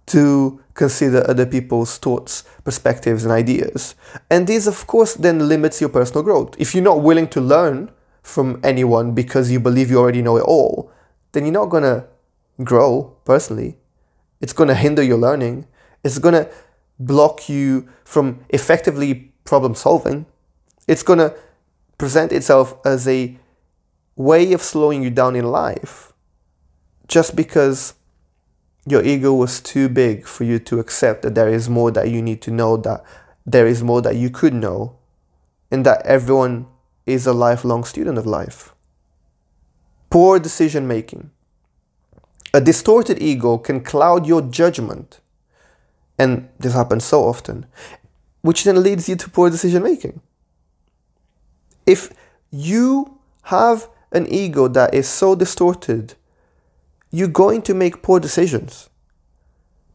to 0.07 0.61
consider 0.73 1.23
other 1.29 1.45
people's 1.45 1.97
thoughts, 1.97 2.43
perspectives, 2.65 3.23
and 3.23 3.31
ideas. 3.31 3.95
And 4.29 4.47
this, 4.47 4.67
of 4.67 4.85
course, 4.85 5.13
then 5.13 5.47
limits 5.47 5.79
your 5.79 5.89
personal 5.89 6.23
growth. 6.23 6.55
If 6.57 6.75
you're 6.75 6.83
not 6.83 7.01
willing 7.01 7.27
to 7.29 7.39
learn 7.39 7.91
from 8.21 8.59
anyone 8.63 9.13
because 9.13 9.51
you 9.51 9.59
believe 9.59 9.89
you 9.89 9.99
already 9.99 10.21
know 10.21 10.37
it 10.37 10.43
all, 10.43 10.91
then 11.31 11.45
you're 11.45 11.53
not 11.53 11.69
going 11.69 11.83
to 11.83 12.05
grow 12.63 13.15
personally. 13.23 13.77
It's 14.41 14.53
going 14.53 14.69
to 14.69 14.75
hinder 14.75 15.03
your 15.03 15.17
learning. 15.17 15.67
It's 16.03 16.19
going 16.19 16.33
to 16.33 16.49
block 16.99 17.47
you 17.47 17.87
from 18.03 18.43
effectively 18.49 19.33
problem 19.45 19.75
solving. 19.75 20.25
It's 20.87 21.03
going 21.03 21.19
to 21.19 21.35
present 21.97 22.31
itself 22.31 22.75
as 22.85 23.07
a 23.07 23.37
way 24.15 24.53
of 24.53 24.61
slowing 24.61 25.03
you 25.03 25.09
down 25.09 25.35
in 25.35 25.45
life 25.45 26.13
just 27.07 27.35
because 27.35 27.95
your 28.85 29.03
ego 29.03 29.33
was 29.33 29.61
too 29.61 29.87
big 29.89 30.25
for 30.25 30.43
you 30.43 30.59
to 30.59 30.79
accept 30.79 31.21
that 31.21 31.35
there 31.35 31.49
is 31.49 31.69
more 31.69 31.91
that 31.91 32.09
you 32.09 32.21
need 32.21 32.41
to 32.41 32.51
know, 32.51 32.75
that 32.77 33.03
there 33.45 33.67
is 33.67 33.81
more 33.83 34.01
that 34.01 34.15
you 34.15 34.29
could 34.29 34.53
know, 34.53 34.95
and 35.71 35.85
that 35.85 36.05
everyone 36.05 36.67
is 37.05 37.25
a 37.25 37.33
lifelong 37.33 37.83
student 37.83 38.17
of 38.17 38.25
life. 38.25 38.73
Poor 40.09 40.39
decision 40.39 40.87
making. 40.87 41.31
A 42.53 42.61
distorted 42.61 43.21
ego 43.21 43.57
can 43.57 43.81
cloud 43.81 44.27
your 44.27 44.41
judgment, 44.41 45.19
and 46.19 46.49
this 46.59 46.73
happens 46.73 47.03
so 47.03 47.23
often, 47.23 47.65
which 48.41 48.63
then 48.63 48.83
leads 48.83 49.09
you 49.09 49.15
to 49.15 49.29
poor 49.29 49.49
decision 49.49 49.81
making. 49.81 50.21
If 51.85 52.13
you 52.51 53.17
have 53.43 53.87
an 54.13 54.27
ego 54.27 54.67
that 54.67 54.93
is 54.93 55.07
so 55.07 55.35
distorted, 55.35 56.15
you're 57.11 57.27
going 57.27 57.61
to 57.63 57.73
make 57.73 58.01
poor 58.01 58.19
decisions 58.19 58.89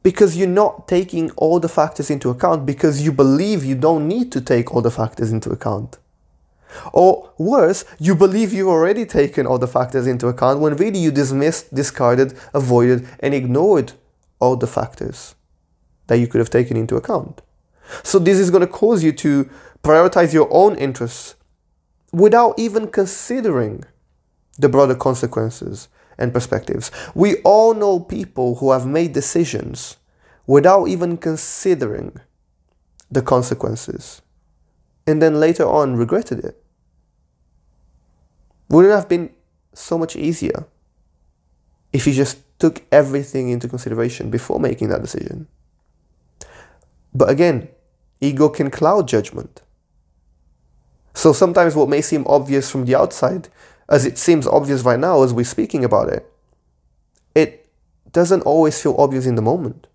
because 0.02 0.36
you're 0.36 0.48
not 0.48 0.86
taking 0.88 1.30
all 1.32 1.60
the 1.60 1.68
factors 1.68 2.10
into 2.10 2.30
account 2.30 2.64
because 2.64 3.02
you 3.02 3.12
believe 3.12 3.64
you 3.64 3.74
don't 3.74 4.06
need 4.06 4.30
to 4.32 4.40
take 4.40 4.72
all 4.72 4.80
the 4.80 4.90
factors 4.90 5.32
into 5.32 5.50
account. 5.50 5.98
Or 6.92 7.32
worse, 7.38 7.84
you 7.98 8.14
believe 8.14 8.52
you've 8.52 8.68
already 8.68 9.04
taken 9.04 9.46
all 9.46 9.58
the 9.58 9.66
factors 9.66 10.06
into 10.06 10.28
account 10.28 10.60
when 10.60 10.76
really 10.76 10.98
you 10.98 11.10
dismissed, 11.10 11.74
discarded, 11.74 12.38
avoided, 12.54 13.08
and 13.20 13.34
ignored 13.34 13.92
all 14.38 14.56
the 14.56 14.66
factors 14.66 15.34
that 16.06 16.18
you 16.18 16.26
could 16.26 16.38
have 16.38 16.50
taken 16.50 16.76
into 16.76 16.96
account. 16.96 17.42
So, 18.02 18.18
this 18.18 18.38
is 18.38 18.50
going 18.50 18.60
to 18.60 18.66
cause 18.66 19.02
you 19.02 19.12
to 19.12 19.48
prioritize 19.82 20.32
your 20.32 20.48
own 20.50 20.76
interests 20.76 21.36
without 22.12 22.58
even 22.58 22.88
considering 22.88 23.84
the 24.58 24.68
broader 24.68 24.94
consequences 24.94 25.88
and 26.18 26.32
perspectives. 26.32 26.90
We 27.14 27.36
all 27.42 27.74
know 27.74 28.00
people 28.00 28.56
who 28.56 28.72
have 28.72 28.86
made 28.86 29.12
decisions 29.12 29.96
without 30.46 30.88
even 30.88 31.16
considering 31.16 32.20
the 33.10 33.22
consequences 33.22 34.20
and 35.06 35.22
then 35.22 35.40
later 35.40 35.66
on 35.66 35.96
regretted 35.96 36.44
it. 36.44 36.62
Would 38.68 38.86
it 38.86 38.90
have 38.90 39.08
been 39.08 39.30
so 39.72 39.96
much 39.96 40.16
easier 40.16 40.66
if 41.92 42.06
you 42.06 42.12
just 42.12 42.38
took 42.58 42.82
everything 42.92 43.48
into 43.48 43.68
consideration 43.68 44.30
before 44.30 44.60
making 44.60 44.88
that 44.88 45.00
decision? 45.00 45.46
But 47.14 47.30
again, 47.30 47.68
ego 48.20 48.48
can 48.48 48.70
cloud 48.70 49.08
judgment. 49.08 49.62
So 51.14 51.32
sometimes 51.32 51.74
what 51.74 51.88
may 51.88 52.02
seem 52.02 52.24
obvious 52.26 52.70
from 52.70 52.84
the 52.84 52.94
outside, 52.94 53.48
as 53.88 54.04
it 54.04 54.18
seems 54.18 54.46
obvious 54.46 54.82
right 54.82 54.98
now 54.98 55.22
as 55.22 55.32
we're 55.32 55.44
speaking 55.44 55.84
about 55.84 56.08
it, 56.08 56.30
it 57.34 57.68
doesn't 58.12 58.42
always 58.42 58.80
feel 58.80 58.94
obvious 58.98 59.26
in 59.26 59.34
the 59.34 59.42
moment. 59.42 59.86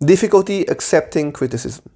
Difficulty 0.00 0.62
accepting 0.62 1.32
criticism. 1.32 1.90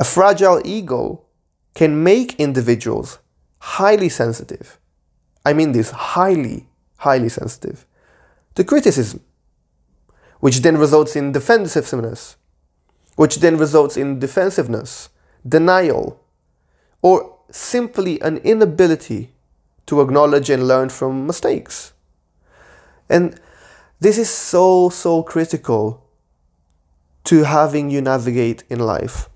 A 0.00 0.04
fragile 0.04 0.60
ego 0.64 1.24
can 1.74 2.02
make 2.02 2.38
individuals 2.40 3.18
highly 3.58 4.08
sensitive. 4.08 4.78
I 5.44 5.52
mean 5.52 5.72
this 5.72 5.90
highly, 5.90 6.68
highly 6.98 7.28
sensitive 7.28 7.86
to 8.54 8.64
criticism, 8.64 9.20
which 10.40 10.58
then 10.62 10.76
results 10.76 11.14
in 11.14 11.32
defensiveness, 11.32 12.36
which 13.16 13.36
then 13.36 13.56
results 13.56 13.96
in 13.96 14.18
defensiveness, 14.18 15.10
denial, 15.46 16.20
or 17.02 17.37
simply 17.50 18.20
an 18.20 18.38
inability 18.38 19.30
to 19.86 20.00
acknowledge 20.00 20.50
and 20.50 20.68
learn 20.68 20.88
from 20.88 21.26
mistakes. 21.26 21.92
And 23.08 23.40
this 24.00 24.18
is 24.18 24.30
so, 24.30 24.90
so 24.90 25.22
critical 25.22 26.04
to 27.24 27.44
having 27.44 27.90
you 27.90 28.00
navigate 28.00 28.64
in 28.68 28.78
life 28.78 29.28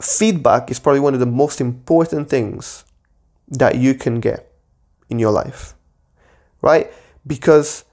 feedback 0.00 0.70
is 0.70 0.78
probably 0.78 1.00
one 1.00 1.14
of 1.14 1.20
the 1.20 1.26
most 1.26 1.60
important 1.60 2.28
things 2.28 2.84
that 3.48 3.76
you 3.76 3.94
can 3.94 4.20
get 4.20 4.52
in 5.08 5.18
your 5.18 5.30
life, 5.30 5.74
right? 6.60 6.92
Because 7.26 7.84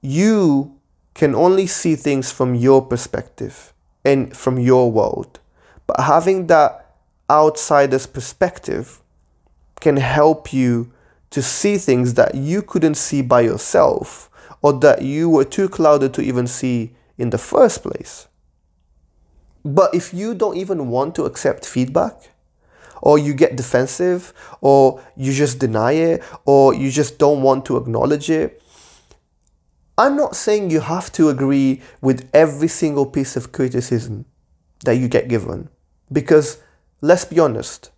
you 0.00 0.78
can 1.14 1.34
only 1.34 1.66
see 1.66 1.96
things 1.96 2.30
from 2.30 2.54
your 2.54 2.84
perspective 2.84 3.72
and 4.04 4.36
from 4.36 4.58
your 4.58 4.90
world. 4.90 5.40
But 5.86 6.00
having 6.00 6.46
that 6.48 6.87
outsider's 7.30 8.06
perspective 8.06 9.00
can 9.80 9.96
help 9.96 10.52
you 10.52 10.92
to 11.30 11.42
see 11.42 11.78
things 11.78 12.14
that 12.14 12.34
you 12.34 12.62
couldn't 12.62 12.94
see 12.94 13.22
by 13.22 13.42
yourself 13.42 14.30
or 14.62 14.72
that 14.72 15.02
you 15.02 15.28
were 15.28 15.44
too 15.44 15.68
clouded 15.68 16.12
to 16.14 16.22
even 16.22 16.46
see 16.46 16.94
in 17.16 17.30
the 17.30 17.38
first 17.38 17.82
place. 17.82 18.28
But 19.64 19.94
if 19.94 20.14
you 20.14 20.34
don't 20.34 20.56
even 20.56 20.88
want 20.88 21.14
to 21.16 21.24
accept 21.24 21.66
feedback, 21.66 22.30
or 23.00 23.18
you 23.18 23.34
get 23.34 23.56
defensive, 23.56 24.32
or 24.60 25.00
you 25.16 25.32
just 25.32 25.58
deny 25.58 25.92
it, 25.92 26.22
or 26.44 26.74
you 26.74 26.90
just 26.90 27.18
don't 27.18 27.42
want 27.42 27.64
to 27.66 27.76
acknowledge 27.76 28.30
it, 28.30 28.60
I'm 29.96 30.16
not 30.16 30.36
saying 30.36 30.70
you 30.70 30.80
have 30.80 31.12
to 31.12 31.28
agree 31.28 31.82
with 32.00 32.28
every 32.32 32.68
single 32.68 33.06
piece 33.06 33.36
of 33.36 33.52
criticism 33.52 34.24
that 34.84 34.94
you 34.94 35.08
get 35.08 35.28
given. 35.28 35.68
Because 36.10 36.58
let's 37.00 37.24
be 37.24 37.38
honest, 37.38 37.90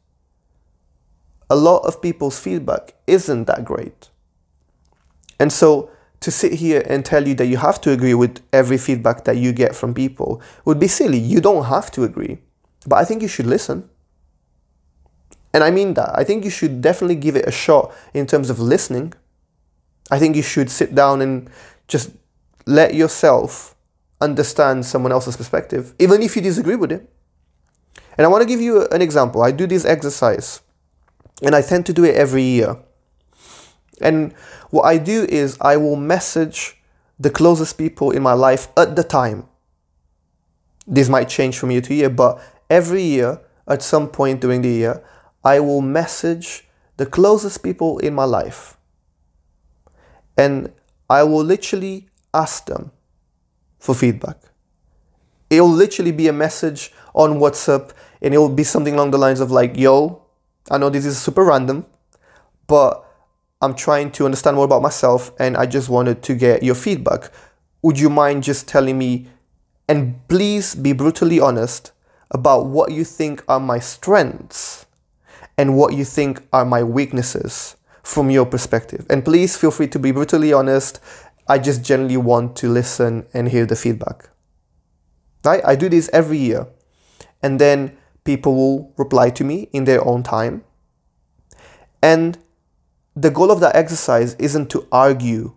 a 1.48 1.56
lot 1.56 1.78
of 1.84 2.00
people's 2.00 2.38
feedback 2.38 2.94
isn't 3.06 3.44
that 3.46 3.64
great. 3.64 4.10
And 5.38 5.52
so 5.52 5.90
to 6.20 6.30
sit 6.30 6.54
here 6.54 6.82
and 6.86 7.04
tell 7.04 7.26
you 7.26 7.34
that 7.34 7.46
you 7.46 7.56
have 7.56 7.80
to 7.80 7.90
agree 7.90 8.14
with 8.14 8.42
every 8.52 8.76
feedback 8.76 9.24
that 9.24 9.38
you 9.38 9.52
get 9.52 9.74
from 9.74 9.94
people 9.94 10.40
would 10.64 10.78
be 10.78 10.86
silly. 10.86 11.18
You 11.18 11.40
don't 11.40 11.64
have 11.64 11.90
to 11.92 12.04
agree. 12.04 12.38
But 12.86 12.96
I 12.96 13.04
think 13.04 13.22
you 13.22 13.28
should 13.28 13.46
listen. 13.46 13.88
And 15.52 15.64
I 15.64 15.70
mean 15.70 15.94
that. 15.94 16.16
I 16.16 16.24
think 16.24 16.44
you 16.44 16.50
should 16.50 16.80
definitely 16.80 17.16
give 17.16 17.36
it 17.36 17.48
a 17.48 17.50
shot 17.50 17.92
in 18.14 18.26
terms 18.26 18.50
of 18.50 18.60
listening. 18.60 19.14
I 20.10 20.18
think 20.18 20.36
you 20.36 20.42
should 20.42 20.70
sit 20.70 20.94
down 20.94 21.20
and 21.22 21.50
just 21.88 22.10
let 22.66 22.94
yourself 22.94 23.74
understand 24.20 24.84
someone 24.84 25.12
else's 25.12 25.36
perspective, 25.36 25.94
even 25.98 26.22
if 26.22 26.36
you 26.36 26.42
disagree 26.42 26.76
with 26.76 26.92
it. 26.92 27.10
And 28.16 28.27
I 28.27 28.29
want 28.29 28.42
to 28.42 28.49
give 28.49 28.61
you 28.61 28.87
an 28.88 29.03
example. 29.03 29.42
I 29.42 29.51
do 29.53 29.66
this 29.66 29.85
exercise, 29.85 30.61
and 31.42 31.55
I 31.55 31.62
tend 31.62 31.87
to 31.87 31.92
do 31.92 32.05
it 32.05 32.14
every 32.14 32.42
year. 32.42 32.77
And 34.01 34.33
what 34.70 34.83
I 34.83 34.99
do 34.99 35.27
is 35.29 35.57
I 35.61 35.77
will 35.77 35.96
message 35.96 36.81
the 37.18 37.31
closest 37.31 37.77
people 37.77 38.11
in 38.11 38.23
my 38.23 38.33
life 38.33 38.68
at 38.77 38.96
the 38.96 39.05
time. 39.05 39.46
This 40.87 41.09
might 41.09 41.29
change 41.29 41.59
from 41.59 41.70
year 41.70 41.83
to 41.83 41.94
year, 41.94 42.11
but 42.11 42.40
every 42.68 43.03
year, 43.03 43.40
at 43.68 43.83
some 43.83 44.09
point 44.09 44.40
during 44.40 44.62
the 44.62 44.68
year, 44.68 45.05
I 45.44 45.61
will 45.61 45.81
message 45.81 46.68
the 46.96 47.07
closest 47.07 47.62
people 47.62 47.99
in 47.99 48.14
my 48.14 48.25
life. 48.25 48.77
And 50.37 50.73
I 51.09 51.23
will 51.23 51.44
literally 51.44 52.09
ask 52.33 52.66
them 52.66 52.90
for 53.79 53.94
feedback. 53.94 54.37
It'll 55.50 55.68
literally 55.68 56.12
be 56.12 56.28
a 56.28 56.32
message 56.32 56.92
on 57.12 57.34
WhatsApp 57.34 57.90
and 58.22 58.32
it 58.32 58.38
will 58.38 58.48
be 58.48 58.64
something 58.64 58.94
along 58.94 59.10
the 59.10 59.18
lines 59.18 59.40
of 59.40 59.50
like, 59.50 59.76
yo, 59.76 60.22
I 60.70 60.78
know 60.78 60.88
this 60.88 61.04
is 61.04 61.18
super 61.18 61.44
random, 61.44 61.86
but 62.68 63.04
I'm 63.60 63.74
trying 63.74 64.12
to 64.12 64.24
understand 64.24 64.56
more 64.56 64.64
about 64.64 64.80
myself 64.80 65.32
and 65.38 65.56
I 65.56 65.66
just 65.66 65.88
wanted 65.88 66.22
to 66.22 66.34
get 66.34 66.62
your 66.62 66.76
feedback. 66.76 67.32
Would 67.82 67.98
you 67.98 68.08
mind 68.08 68.44
just 68.44 68.68
telling 68.68 68.96
me, 68.96 69.28
and 69.88 70.26
please 70.28 70.74
be 70.76 70.92
brutally 70.92 71.40
honest 71.40 71.92
about 72.30 72.66
what 72.66 72.92
you 72.92 73.04
think 73.04 73.42
are 73.48 73.58
my 73.58 73.80
strengths 73.80 74.86
and 75.58 75.76
what 75.76 75.94
you 75.94 76.04
think 76.04 76.46
are 76.52 76.64
my 76.64 76.84
weaknesses 76.84 77.76
from 78.04 78.30
your 78.30 78.46
perspective? 78.46 79.04
And 79.10 79.24
please 79.24 79.56
feel 79.56 79.72
free 79.72 79.88
to 79.88 79.98
be 79.98 80.12
brutally 80.12 80.52
honest. 80.52 81.00
I 81.48 81.58
just 81.58 81.82
generally 81.82 82.16
want 82.16 82.54
to 82.56 82.68
listen 82.68 83.26
and 83.34 83.48
hear 83.48 83.66
the 83.66 83.74
feedback. 83.74 84.30
Right? 85.44 85.62
I 85.64 85.76
do 85.76 85.88
this 85.88 86.11
every 86.12 86.38
year. 86.38 86.66
And 87.42 87.59
then 87.59 87.96
people 88.24 88.55
will 88.55 88.92
reply 88.96 89.31
to 89.31 89.44
me 89.44 89.68
in 89.72 89.85
their 89.85 90.07
own 90.07 90.22
time. 90.22 90.64
And 92.03 92.38
the 93.16 93.31
goal 93.31 93.50
of 93.50 93.61
that 93.61 93.76
exercise 93.76 94.35
isn't 94.35 94.70
to 94.70 94.87
argue 94.92 95.55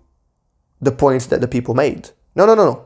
the 0.82 0.92
points 0.92 1.28
that 1.28 1.42
the 1.42 1.48
people 1.48 1.74
made. 1.74 2.10
No, 2.36 2.46
no, 2.46 2.56
no, 2.56 2.66
no. 2.66 2.86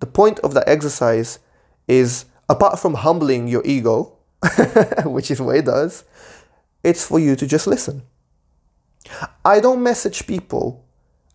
The 0.00 0.06
point 0.06 0.40
of 0.40 0.54
that 0.54 0.68
exercise 0.68 1.38
is 1.86 2.24
apart 2.48 2.78
from 2.78 2.94
humbling 2.94 3.48
your 3.48 3.62
ego, 3.64 4.18
which 5.04 5.30
is 5.30 5.40
what 5.40 5.56
it 5.56 5.66
does, 5.66 6.04
it's 6.82 7.06
for 7.06 7.18
you 7.18 7.36
to 7.36 7.46
just 7.46 7.66
listen. 7.66 8.02
I 9.44 9.60
don't 9.60 9.82
message 9.82 10.26
people 10.26 10.84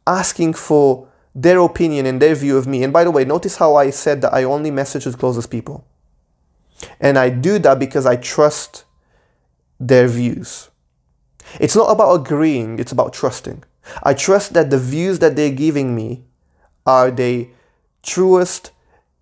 asking 0.06 0.54
for 0.54 1.08
their 1.38 1.60
opinion 1.60 2.08
and 2.08 2.19
their 2.19 2.34
view 2.34 2.58
of 2.58 2.65
me. 2.65 2.84
And 2.84 2.91
by 2.91 3.04
the 3.04 3.12
way, 3.12 3.23
notice 3.23 3.58
how 3.58 3.76
I 3.76 3.91
said 3.91 4.21
that 4.23 4.34
I 4.34 4.43
only 4.43 4.71
message 4.71 5.06
the 5.06 5.15
closest 5.15 5.52
people. 5.52 5.86
And 7.00 7.17
I 7.17 7.30
do 7.30 7.60
that 7.60 7.78
because 7.78 8.08
I 8.08 8.15
trust 8.15 8.86
their 9.80 10.08
views. 10.08 10.69
It's 11.60 11.76
not 11.76 11.91
about 11.91 12.13
agreeing, 12.15 12.80
it's 12.80 12.91
about 12.91 13.13
trusting. 13.13 13.63
I 14.02 14.15
trust 14.15 14.54
that 14.56 14.71
the 14.71 14.80
views 14.80 15.19
that 15.19 15.36
they're 15.36 15.52
giving 15.52 15.95
me 15.95 16.23
are 16.88 17.12
the 17.12 17.50
truest, 18.02 18.71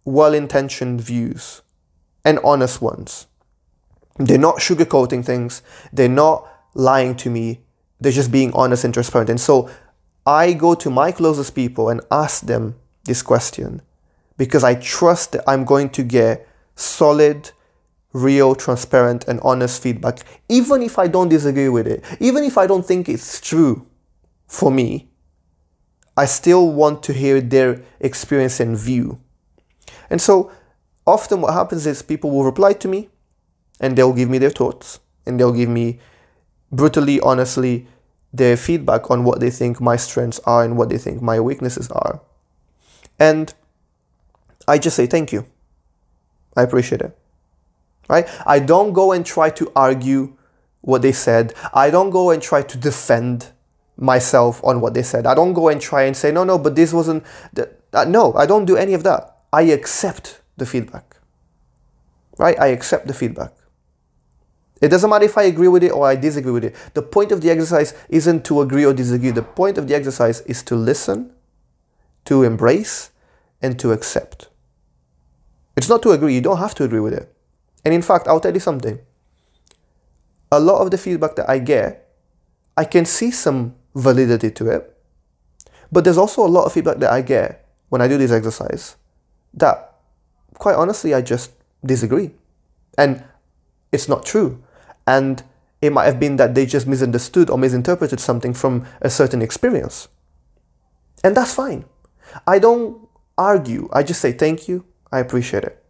well 0.06 0.34
intentioned 0.34 1.02
views 1.02 1.64
and 2.24 2.40
honest 2.46 2.82
ones. 2.82 3.28
They're 4.18 4.38
not 4.38 4.60
sugarcoating 4.60 5.26
things, 5.26 5.62
they're 5.92 6.08
not 6.08 6.48
lying 6.74 7.16
to 7.16 7.30
me, 7.30 7.60
they're 8.00 8.14
just 8.14 8.32
being 8.32 8.54
honest 8.54 8.86
and 8.86 8.94
transparent. 8.94 9.30
And 9.30 9.42
so 9.42 9.70
I 10.26 10.54
go 10.54 10.74
to 10.76 10.90
my 10.90 11.12
closest 11.12 11.54
people 11.54 11.90
and 11.90 12.02
ask 12.10 12.46
them 12.46 12.76
this 13.04 13.22
question 13.22 13.82
because 14.38 14.64
I 14.64 14.76
trust 14.76 15.34
that 15.34 15.44
I'm 15.48 15.64
going 15.64 15.90
to 15.92 16.04
get 16.04 16.48
solid, 16.76 17.52
real, 18.12 18.56
transparent, 18.56 19.28
and 19.28 19.40
honest 19.42 19.82
feedback, 19.82 20.20
even 20.50 20.82
if 20.82 20.98
I 20.98 21.08
don't 21.08 21.30
disagree 21.30 21.70
with 21.70 21.88
it, 21.88 22.04
even 22.20 22.44
if 22.44 22.58
I 22.58 22.68
don't 22.68 22.86
think 22.86 23.08
it's 23.08 23.40
true 23.40 23.86
for 24.48 24.72
me, 24.72 25.10
I 26.18 26.26
still 26.26 26.72
want 26.72 27.04
to 27.04 27.14
hear 27.14 27.42
their 27.42 27.84
experience 28.00 28.60
and 28.60 28.78
view. 28.78 29.20
And 30.10 30.22
so 30.22 30.52
often 31.06 31.42
what 31.42 31.54
happens 31.54 31.86
is 31.86 32.02
people 32.02 32.32
will 32.32 32.46
reply 32.46 32.74
to 32.74 32.88
me 32.88 33.10
and 33.80 33.98
they'll 33.98 34.14
give 34.14 34.30
me 34.30 34.38
their 34.38 34.50
thoughts 34.50 35.00
and 35.26 35.40
they'll 35.40 35.54
give 35.54 35.70
me 35.70 36.00
brutally, 36.72 37.20
honestly, 37.20 37.88
their 38.38 38.58
feedback 38.58 39.10
on 39.12 39.24
what 39.24 39.40
they 39.40 39.50
think 39.50 39.80
my 39.80 39.96
strengths 39.96 40.40
are 40.46 40.64
and 40.64 40.78
what 40.78 40.90
they 40.90 40.98
think 40.98 41.22
my 41.22 41.40
weaknesses 41.40 41.90
are. 41.92 42.22
And 43.20 43.54
I 44.68 44.78
just 44.78 44.96
say 44.96 45.08
thank 45.08 45.32
you. 45.32 45.46
I 46.56 46.64
appreciate 46.64 47.02
it 47.02 47.18
right? 48.08 48.28
I 48.46 48.60
don't 48.60 48.94
go 48.94 49.12
and 49.12 49.26
try 49.26 49.50
to 49.52 49.72
argue 49.76 50.36
what 50.82 51.02
they 51.02 51.12
said. 51.12 51.54
I 51.74 51.90
don't 51.90 52.10
go 52.10 52.32
and 52.32 52.42
try 52.42 52.62
to 52.62 52.78
defend 52.78 53.52
myself 53.98 54.64
on 54.64 54.82
what 54.82 54.94
they 54.94 55.04
said. 55.04 55.26
I 55.26 55.34
don't 55.34 55.54
go 55.54 55.70
and 55.70 55.82
try 55.82 56.04
and 56.04 56.16
say, 56.16 56.32
no, 56.32 56.44
no, 56.44 56.58
but 56.58 56.76
this 56.76 56.94
wasn't. 56.94 57.24
Uh, 57.94 58.06
no, 58.06 58.34
I 58.34 58.46
don't 58.46 58.66
do 58.66 58.76
any 58.76 58.94
of 58.94 59.04
that. 59.04 59.38
I 59.54 59.64
accept 59.64 60.42
the 60.58 60.66
feedback, 60.66 61.18
right? 62.38 62.60
I 62.60 62.68
accept 62.68 63.08
the 63.08 63.14
feedback. 63.14 63.54
It 64.82 64.90
doesn't 64.90 65.10
matter 65.10 65.26
if 65.26 65.38
I 65.38 65.44
agree 65.44 65.70
with 65.70 65.84
it 65.84 65.92
or 65.92 66.06
I 66.08 66.16
disagree 66.16 66.52
with 66.52 66.66
it. 66.66 66.76
The 66.94 67.02
point 67.02 67.32
of 67.32 67.42
the 67.42 67.50
exercise 67.50 67.94
isn't 68.10 68.44
to 68.46 68.62
agree 68.62 68.86
or 68.86 68.94
disagree. 68.94 69.32
The 69.32 69.42
point 69.42 69.78
of 69.78 69.88
the 69.88 69.96
exercise 69.96 70.42
is 70.42 70.64
to 70.64 70.76
listen, 70.76 71.32
to 72.26 72.44
embrace, 72.44 73.12
and 73.62 73.80
to 73.80 73.92
accept. 73.92 74.50
It's 75.78 75.90
not 75.90 76.04
to 76.04 76.12
agree. 76.12 76.36
You 76.36 76.42
don't 76.42 76.58
have 76.58 76.76
to 76.76 76.84
agree 76.84 77.00
with 77.00 77.14
it. 77.14 77.34
And 77.84 77.94
in 77.94 78.02
fact, 78.02 78.28
I'll 78.28 78.40
tell 78.40 78.54
you 78.54 78.60
something. 78.60 79.00
A 80.52 80.60
lot 80.60 80.82
of 80.82 80.92
the 80.92 80.98
feedback 80.98 81.36
that 81.36 81.50
I 81.50 81.60
get, 81.60 82.14
I 82.78 82.84
can 82.84 83.06
see 83.06 83.32
some 83.32 83.76
validity 83.94 84.52
to 84.52 84.70
it. 84.70 84.98
But 85.92 86.04
there's 86.04 86.18
also 86.18 86.46
a 86.46 86.50
lot 86.50 86.66
of 86.66 86.74
feedback 86.74 86.98
that 86.98 87.12
I 87.12 87.22
get 87.22 87.66
when 87.90 88.02
I 88.02 88.08
do 88.08 88.18
this 88.18 88.32
exercise 88.32 88.98
that, 89.54 89.96
quite 90.56 90.76
honestly, 90.76 91.14
I 91.14 91.22
just 91.22 91.52
disagree. 91.86 92.32
And 92.98 93.24
it's 93.92 94.10
not 94.10 94.26
true. 94.26 94.62
And 95.08 95.44
it 95.82 95.92
might 95.92 96.06
have 96.06 96.20
been 96.20 96.38
that 96.38 96.56
they 96.56 96.66
just 96.66 96.88
misunderstood 96.88 97.50
or 97.50 97.58
misinterpreted 97.58 98.20
something 98.20 98.54
from 98.54 98.86
a 99.02 99.10
certain 99.10 99.42
experience. 99.42 100.08
And 101.24 101.36
that's 101.36 101.54
fine. 101.54 101.86
I 102.48 102.60
don't 102.60 103.08
argue. 103.38 103.90
I 103.94 104.04
just 104.04 104.22
say 104.22 104.32
thank 104.32 104.68
you. 104.68 104.86
I 105.12 105.20
appreciate 105.20 105.64
it 105.64 105.84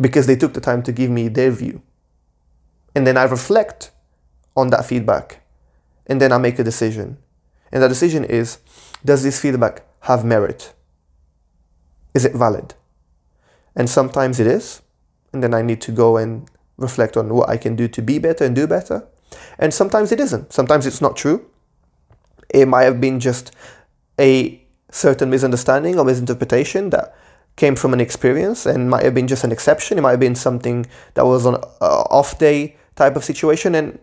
because 0.00 0.26
they 0.26 0.36
took 0.36 0.54
the 0.54 0.60
time 0.60 0.82
to 0.84 0.92
give 0.92 1.10
me 1.10 1.28
their 1.28 1.50
view. 1.50 1.82
And 2.94 3.06
then 3.06 3.16
I 3.16 3.24
reflect 3.24 3.90
on 4.56 4.70
that 4.70 4.86
feedback. 4.86 5.42
And 6.06 6.20
then 6.20 6.32
I 6.32 6.38
make 6.38 6.58
a 6.58 6.64
decision. 6.64 7.18
And 7.70 7.82
the 7.82 7.88
decision 7.88 8.24
is 8.24 8.58
does 9.04 9.22
this 9.22 9.40
feedback 9.40 9.82
have 10.00 10.24
merit? 10.24 10.72
Is 12.14 12.24
it 12.24 12.34
valid? 12.34 12.74
And 13.76 13.88
sometimes 13.88 14.40
it 14.40 14.46
is. 14.46 14.82
And 15.32 15.42
then 15.42 15.54
I 15.54 15.62
need 15.62 15.80
to 15.82 15.92
go 15.92 16.16
and 16.16 16.48
reflect 16.78 17.16
on 17.16 17.34
what 17.34 17.48
I 17.50 17.56
can 17.58 17.76
do 17.76 17.88
to 17.88 18.00
be 18.00 18.18
better 18.18 18.44
and 18.44 18.54
do 18.54 18.66
better. 18.66 19.06
And 19.58 19.74
sometimes 19.74 20.10
it 20.12 20.20
isn't. 20.20 20.52
Sometimes 20.52 20.86
it's 20.86 21.02
not 21.02 21.16
true. 21.16 21.44
It 22.48 22.66
might 22.66 22.84
have 22.84 23.00
been 23.00 23.20
just 23.20 23.52
a 24.18 24.64
certain 24.90 25.28
misunderstanding 25.28 25.98
or 25.98 26.04
misinterpretation 26.04 26.90
that 26.90 27.14
came 27.56 27.76
from 27.76 27.92
an 27.92 28.00
experience 28.00 28.64
and 28.64 28.88
might 28.88 29.04
have 29.04 29.14
been 29.14 29.28
just 29.28 29.44
an 29.44 29.52
exception. 29.52 29.98
It 29.98 30.00
might 30.00 30.12
have 30.12 30.20
been 30.20 30.34
something 30.34 30.86
that 31.14 31.26
was 31.26 31.44
an 31.44 31.56
uh, 31.80 32.02
off 32.08 32.38
day 32.38 32.76
type 32.94 33.16
of 33.16 33.24
situation, 33.24 33.74
and 33.74 33.98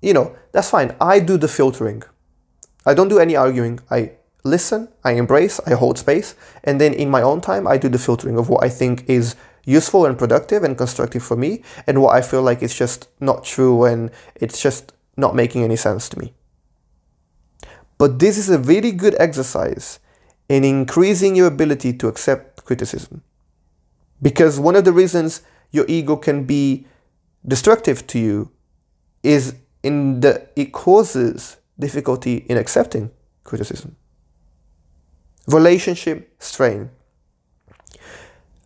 you 0.00 0.12
know 0.12 0.36
that's 0.52 0.70
fine. 0.70 0.94
I 1.00 1.18
do 1.18 1.36
the 1.36 1.48
filtering. 1.48 2.02
I 2.86 2.94
don't 2.94 3.08
do 3.08 3.18
any 3.18 3.34
arguing. 3.34 3.80
I 3.90 4.12
listen, 4.44 4.88
I 5.04 5.12
embrace, 5.12 5.60
I 5.66 5.70
hold 5.74 5.98
space, 5.98 6.34
and 6.62 6.80
then 6.80 6.92
in 6.92 7.10
my 7.10 7.22
own 7.22 7.40
time, 7.40 7.66
I 7.66 7.78
do 7.78 7.88
the 7.88 7.98
filtering 7.98 8.38
of 8.38 8.48
what 8.48 8.62
I 8.62 8.68
think 8.68 9.08
is 9.08 9.36
useful 9.64 10.06
and 10.06 10.18
productive 10.18 10.64
and 10.64 10.76
constructive 10.76 11.22
for 11.22 11.36
me, 11.36 11.62
and 11.86 12.02
what 12.02 12.14
I 12.14 12.22
feel 12.22 12.42
like 12.42 12.62
is 12.62 12.74
just 12.74 13.08
not 13.20 13.44
true 13.44 13.84
and 13.84 14.10
it's 14.34 14.60
just 14.60 14.92
not 15.16 15.34
making 15.34 15.62
any 15.62 15.76
sense 15.76 16.08
to 16.10 16.18
me. 16.18 16.32
But 17.98 18.18
this 18.18 18.36
is 18.36 18.50
a 18.50 18.58
really 18.58 18.92
good 18.92 19.14
exercise 19.20 20.00
in 20.48 20.64
increasing 20.64 21.36
your 21.36 21.46
ability 21.46 21.92
to 21.94 22.08
accept 22.08 22.64
criticism. 22.64 23.22
Because 24.20 24.58
one 24.58 24.76
of 24.76 24.84
the 24.84 24.92
reasons 24.92 25.42
your 25.70 25.84
ego 25.88 26.16
can 26.16 26.44
be 26.44 26.86
destructive 27.46 28.06
to 28.08 28.18
you 28.18 28.50
is 29.22 29.54
in 29.82 30.20
that 30.20 30.52
it 30.56 30.72
causes 30.72 31.56
difficulty 31.78 32.38
in 32.48 32.56
accepting 32.56 33.10
criticism. 33.44 33.96
Relationship 35.46 36.34
strain. 36.40 36.90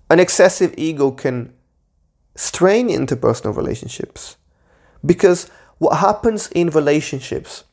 An 0.08 0.20
excessive 0.20 0.74
ego 0.76 1.10
can 1.10 1.52
strain 2.34 2.88
interpersonal 2.88 3.56
relationships 3.56 4.36
because 5.04 5.48
what 5.78 5.98
happens 5.98 6.48
in 6.48 6.70
relationships 6.70 7.64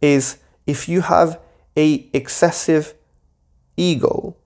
is 0.00 0.38
if 0.66 0.88
you 0.88 1.00
have 1.02 1.40
a 1.76 2.08
excessive 2.12 2.94
ego 3.76 4.36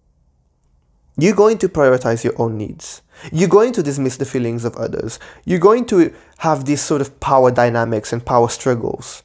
you're 1.16 1.34
going 1.34 1.58
to 1.58 1.68
prioritize 1.68 2.24
your 2.24 2.34
own 2.40 2.58
needs. 2.58 3.02
You're 3.30 3.48
going 3.48 3.72
to 3.74 3.82
dismiss 3.82 4.16
the 4.16 4.24
feelings 4.24 4.64
of 4.64 4.76
others. 4.76 5.20
You're 5.44 5.60
going 5.60 5.86
to 5.86 6.12
have 6.38 6.64
these 6.64 6.80
sort 6.80 7.00
of 7.00 7.20
power 7.20 7.52
dynamics 7.52 8.12
and 8.12 8.24
power 8.24 8.48
struggles. 8.48 9.22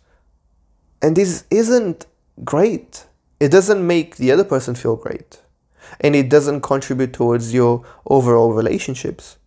And 1.02 1.16
this 1.16 1.46
isn't 1.50 2.06
great. 2.44 3.06
It 3.40 3.50
doesn't 3.50 3.86
make 3.86 4.18
the 4.18 4.32
other 4.32 4.44
person 4.44 4.76
feel 4.76 4.96
great. 4.96 5.40
And 6.00 6.16
it 6.16 6.30
doesn't 6.30 6.62
contribute 6.62 7.14
towards 7.14 7.54
your 7.54 7.86
overall 8.06 8.54
relationships. 8.54 9.38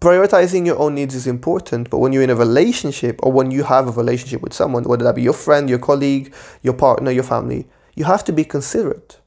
Prioritizing 0.00 0.66
your 0.66 0.78
own 0.78 0.94
needs 0.94 1.14
is 1.14 1.26
important, 1.26 1.88
but 1.88 1.98
when 1.98 2.12
you're 2.12 2.22
in 2.22 2.30
a 2.30 2.36
relationship 2.36 3.18
or 3.22 3.32
when 3.32 3.50
you 3.50 3.64
have 3.64 3.88
a 3.88 3.92
relationship 3.92 4.42
with 4.42 4.52
someone, 4.52 4.84
whether 4.84 5.04
that 5.04 5.14
be 5.14 5.22
your 5.22 5.32
friend, 5.32 5.70
your 5.70 5.78
colleague, 5.78 6.34
your 6.62 6.74
partner, 6.74 7.10
your 7.10 7.22
family, 7.22 7.66
you 7.94 8.04
have 8.04 8.22
to 8.24 8.32
be 8.32 8.44
considerate. 8.44 9.18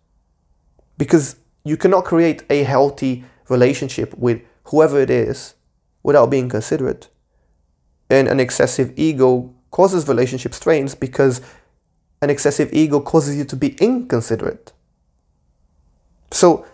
Because 0.97 1.37
you 1.63 1.75
cannot 1.75 2.05
create 2.05 2.43
a 2.49 2.63
healthy 2.63 3.25
relationship 3.49 4.15
with 4.17 4.41
whoever 4.65 4.99
it 4.99 5.09
is 5.09 5.55
without 6.03 6.27
being 6.27 6.49
considerate. 6.49 7.09
And 8.09 8.27
an 8.27 8.39
excessive 8.39 8.93
ego 8.95 9.53
causes 9.71 10.07
relationship 10.07 10.53
strains 10.53 10.95
because 10.95 11.41
an 12.21 12.29
excessive 12.29 12.71
ego 12.73 12.99
causes 12.99 13.37
you 13.37 13.45
to 13.45 13.55
be 13.55 13.75
inconsiderate. 13.79 14.71
So, 16.31 16.65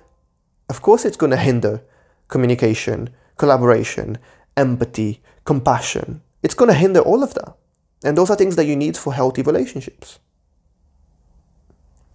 of 0.70 0.82
course, 0.82 1.06
it's 1.06 1.18
going 1.18 1.32
to 1.32 1.38
hinder 1.38 1.82
communication, 2.28 3.10
collaboration, 3.38 4.18
empathy, 4.58 5.22
compassion. 5.44 6.22
It's 6.44 6.56
going 6.56 6.70
to 6.70 6.76
hinder 6.76 7.00
all 7.00 7.24
of 7.24 7.34
that. 7.36 7.56
And 8.04 8.18
those 8.18 8.30
are 8.30 8.36
things 8.36 8.56
that 8.56 8.66
you 8.66 8.76
need 8.76 8.98
for 8.98 9.14
healthy 9.14 9.42
relationships. 9.42 10.20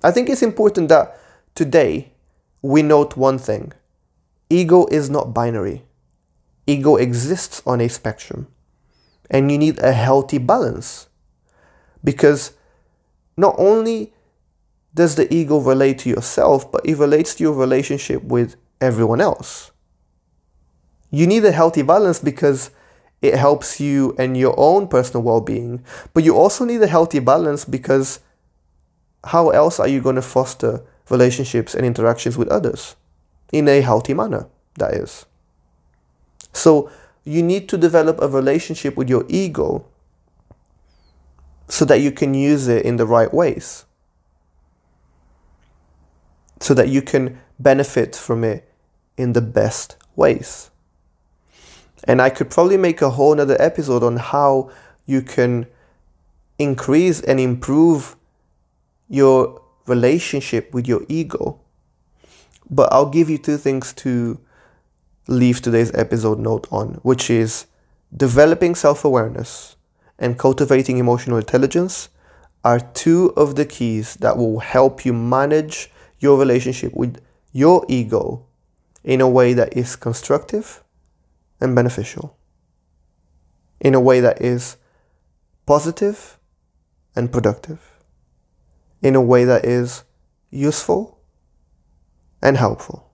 I 0.02 0.10
think 0.10 0.28
it's 0.28 0.42
important 0.42 0.88
that 0.88 1.18
today 1.54 2.12
we 2.62 2.82
note 2.82 3.16
one 3.16 3.38
thing 3.38 3.72
ego 4.48 4.86
is 4.90 5.08
not 5.08 5.32
binary, 5.32 5.82
ego 6.66 6.96
exists 6.96 7.62
on 7.66 7.80
a 7.80 7.88
spectrum. 7.88 8.48
And 9.30 9.52
you 9.52 9.58
need 9.58 9.78
a 9.78 9.92
healthy 9.92 10.38
balance 10.38 11.08
because 12.02 12.52
not 13.36 13.54
only 13.58 14.12
does 14.94 15.14
the 15.14 15.32
ego 15.32 15.58
relate 15.58 15.98
to 16.00 16.10
yourself, 16.10 16.70
but 16.70 16.84
it 16.84 16.96
relates 16.96 17.34
to 17.36 17.44
your 17.44 17.54
relationship 17.54 18.22
with 18.24 18.56
everyone 18.80 19.20
else. 19.20 19.70
You 21.10 21.26
need 21.26 21.44
a 21.44 21.52
healthy 21.52 21.82
balance 21.82 22.18
because 22.18 22.70
it 23.22 23.34
helps 23.34 23.80
you 23.80 24.14
and 24.18 24.36
your 24.36 24.54
own 24.56 24.88
personal 24.88 25.22
well 25.22 25.40
being, 25.40 25.84
but 26.14 26.24
you 26.24 26.36
also 26.36 26.64
need 26.64 26.82
a 26.82 26.86
healthy 26.86 27.18
balance 27.18 27.64
because 27.64 28.20
how 29.24 29.50
else 29.50 29.78
are 29.78 29.88
you 29.88 30.00
going 30.00 30.16
to 30.16 30.22
foster 30.22 30.82
relationships 31.10 31.74
and 31.74 31.84
interactions 31.84 32.38
with 32.38 32.48
others 32.48 32.96
in 33.52 33.68
a 33.68 33.80
healthy 33.80 34.14
manner, 34.14 34.46
that 34.78 34.94
is. 34.94 35.26
So 36.52 36.90
you 37.24 37.42
need 37.42 37.68
to 37.68 37.76
develop 37.76 38.20
a 38.20 38.28
relationship 38.28 38.96
with 38.96 39.08
your 39.08 39.24
ego 39.28 39.84
so 41.68 41.84
that 41.84 42.00
you 42.00 42.10
can 42.10 42.34
use 42.34 42.68
it 42.68 42.84
in 42.84 42.96
the 42.96 43.06
right 43.06 43.32
ways. 43.32 43.84
So 46.60 46.74
that 46.74 46.88
you 46.88 47.02
can 47.02 47.40
benefit 47.58 48.14
from 48.14 48.44
it 48.44 48.70
in 49.16 49.32
the 49.32 49.40
best 49.40 49.96
ways. 50.16 50.70
And 52.04 52.20
I 52.22 52.30
could 52.30 52.50
probably 52.50 52.76
make 52.76 53.02
a 53.02 53.10
whole 53.10 53.34
nother 53.34 53.60
episode 53.60 54.02
on 54.02 54.16
how 54.16 54.70
you 55.06 55.22
can 55.22 55.66
increase 56.58 57.20
and 57.20 57.40
improve 57.40 58.16
your 59.08 59.60
relationship 59.86 60.72
with 60.72 60.86
your 60.86 61.02
ego. 61.08 61.60
But 62.70 62.92
I'll 62.92 63.10
give 63.10 63.28
you 63.28 63.38
two 63.38 63.56
things 63.56 63.92
to 63.94 64.38
leave 65.26 65.60
today's 65.60 65.92
episode 65.94 66.38
note 66.38 66.68
on, 66.70 67.00
which 67.02 67.28
is 67.30 67.66
developing 68.16 68.74
self 68.74 69.04
awareness 69.04 69.76
and 70.18 70.38
cultivating 70.38 70.98
emotional 70.98 71.38
intelligence 71.38 72.08
are 72.62 72.78
two 72.78 73.32
of 73.36 73.56
the 73.56 73.64
keys 73.64 74.16
that 74.16 74.36
will 74.36 74.60
help 74.60 75.04
you 75.04 75.12
manage 75.12 75.90
your 76.20 76.38
relationship 76.38 76.94
with 76.94 77.20
your 77.52 77.84
ego 77.88 78.46
in 79.02 79.20
a 79.20 79.28
way 79.28 79.52
that 79.54 79.76
is 79.76 79.96
constructive 79.96 80.84
and 81.60 81.74
beneficial, 81.74 82.38
in 83.80 83.94
a 83.94 84.00
way 84.00 84.20
that 84.20 84.40
is 84.40 84.76
positive 85.66 86.38
and 87.16 87.32
productive 87.32 87.90
in 89.02 89.14
a 89.14 89.20
way 89.20 89.44
that 89.44 89.64
is 89.64 90.04
useful 90.50 91.18
and 92.42 92.56
helpful. 92.56 93.10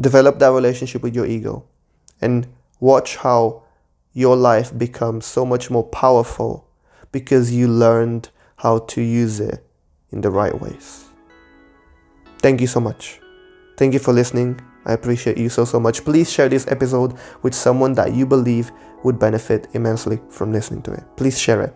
Develop 0.00 0.38
that 0.38 0.52
relationship 0.52 1.02
with 1.02 1.14
your 1.14 1.26
ego 1.26 1.66
and 2.20 2.46
watch 2.78 3.16
how 3.16 3.62
your 4.12 4.36
life 4.36 4.76
becomes 4.76 5.26
so 5.26 5.44
much 5.44 5.70
more 5.70 5.84
powerful 5.84 6.66
because 7.12 7.52
you 7.52 7.68
learned 7.68 8.30
how 8.56 8.78
to 8.78 9.00
use 9.00 9.40
it 9.40 9.66
in 10.12 10.20
the 10.20 10.30
right 10.30 10.58
ways. 10.60 11.06
Thank 12.38 12.60
you 12.60 12.66
so 12.66 12.80
much. 12.80 13.20
Thank 13.76 13.92
you 13.92 13.98
for 13.98 14.12
listening. 14.12 14.60
I 14.86 14.92
appreciate 14.92 15.36
you 15.36 15.48
so, 15.48 15.64
so 15.64 15.78
much. 15.78 16.04
Please 16.04 16.32
share 16.32 16.48
this 16.48 16.66
episode 16.68 17.18
with 17.42 17.54
someone 17.54 17.94
that 17.94 18.14
you 18.14 18.26
believe 18.26 18.72
would 19.04 19.18
benefit 19.18 19.68
immensely 19.74 20.20
from 20.30 20.52
listening 20.52 20.82
to 20.82 20.92
it. 20.92 21.04
Please 21.16 21.38
share 21.38 21.62
it. 21.62 21.74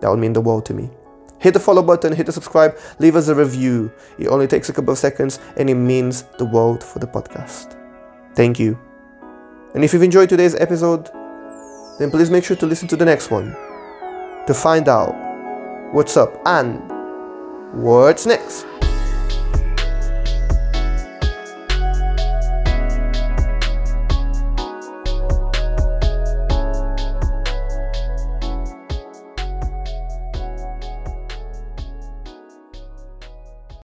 That 0.00 0.10
would 0.10 0.18
mean 0.18 0.32
the 0.32 0.40
world 0.40 0.64
to 0.66 0.74
me. 0.74 0.90
Hit 1.38 1.52
the 1.52 1.60
follow 1.60 1.82
button, 1.82 2.14
hit 2.14 2.26
the 2.26 2.32
subscribe, 2.32 2.78
leave 2.98 3.14
us 3.14 3.28
a 3.28 3.34
review. 3.34 3.92
It 4.18 4.28
only 4.28 4.46
takes 4.46 4.68
a 4.68 4.72
couple 4.72 4.92
of 4.92 4.98
seconds 4.98 5.38
and 5.56 5.68
it 5.68 5.74
means 5.74 6.22
the 6.38 6.46
world 6.46 6.82
for 6.82 6.98
the 6.98 7.06
podcast. 7.06 7.76
Thank 8.34 8.58
you. 8.58 8.78
And 9.74 9.84
if 9.84 9.92
you've 9.92 10.02
enjoyed 10.02 10.30
today's 10.30 10.54
episode, 10.54 11.10
then 11.98 12.10
please 12.10 12.30
make 12.30 12.44
sure 12.44 12.56
to 12.56 12.66
listen 12.66 12.88
to 12.88 12.96
the 12.96 13.04
next 13.04 13.30
one 13.30 13.54
to 14.46 14.54
find 14.54 14.88
out 14.88 15.14
what's 15.92 16.16
up 16.16 16.40
and 16.46 16.95
what's 17.72 18.26
next. 18.26 18.66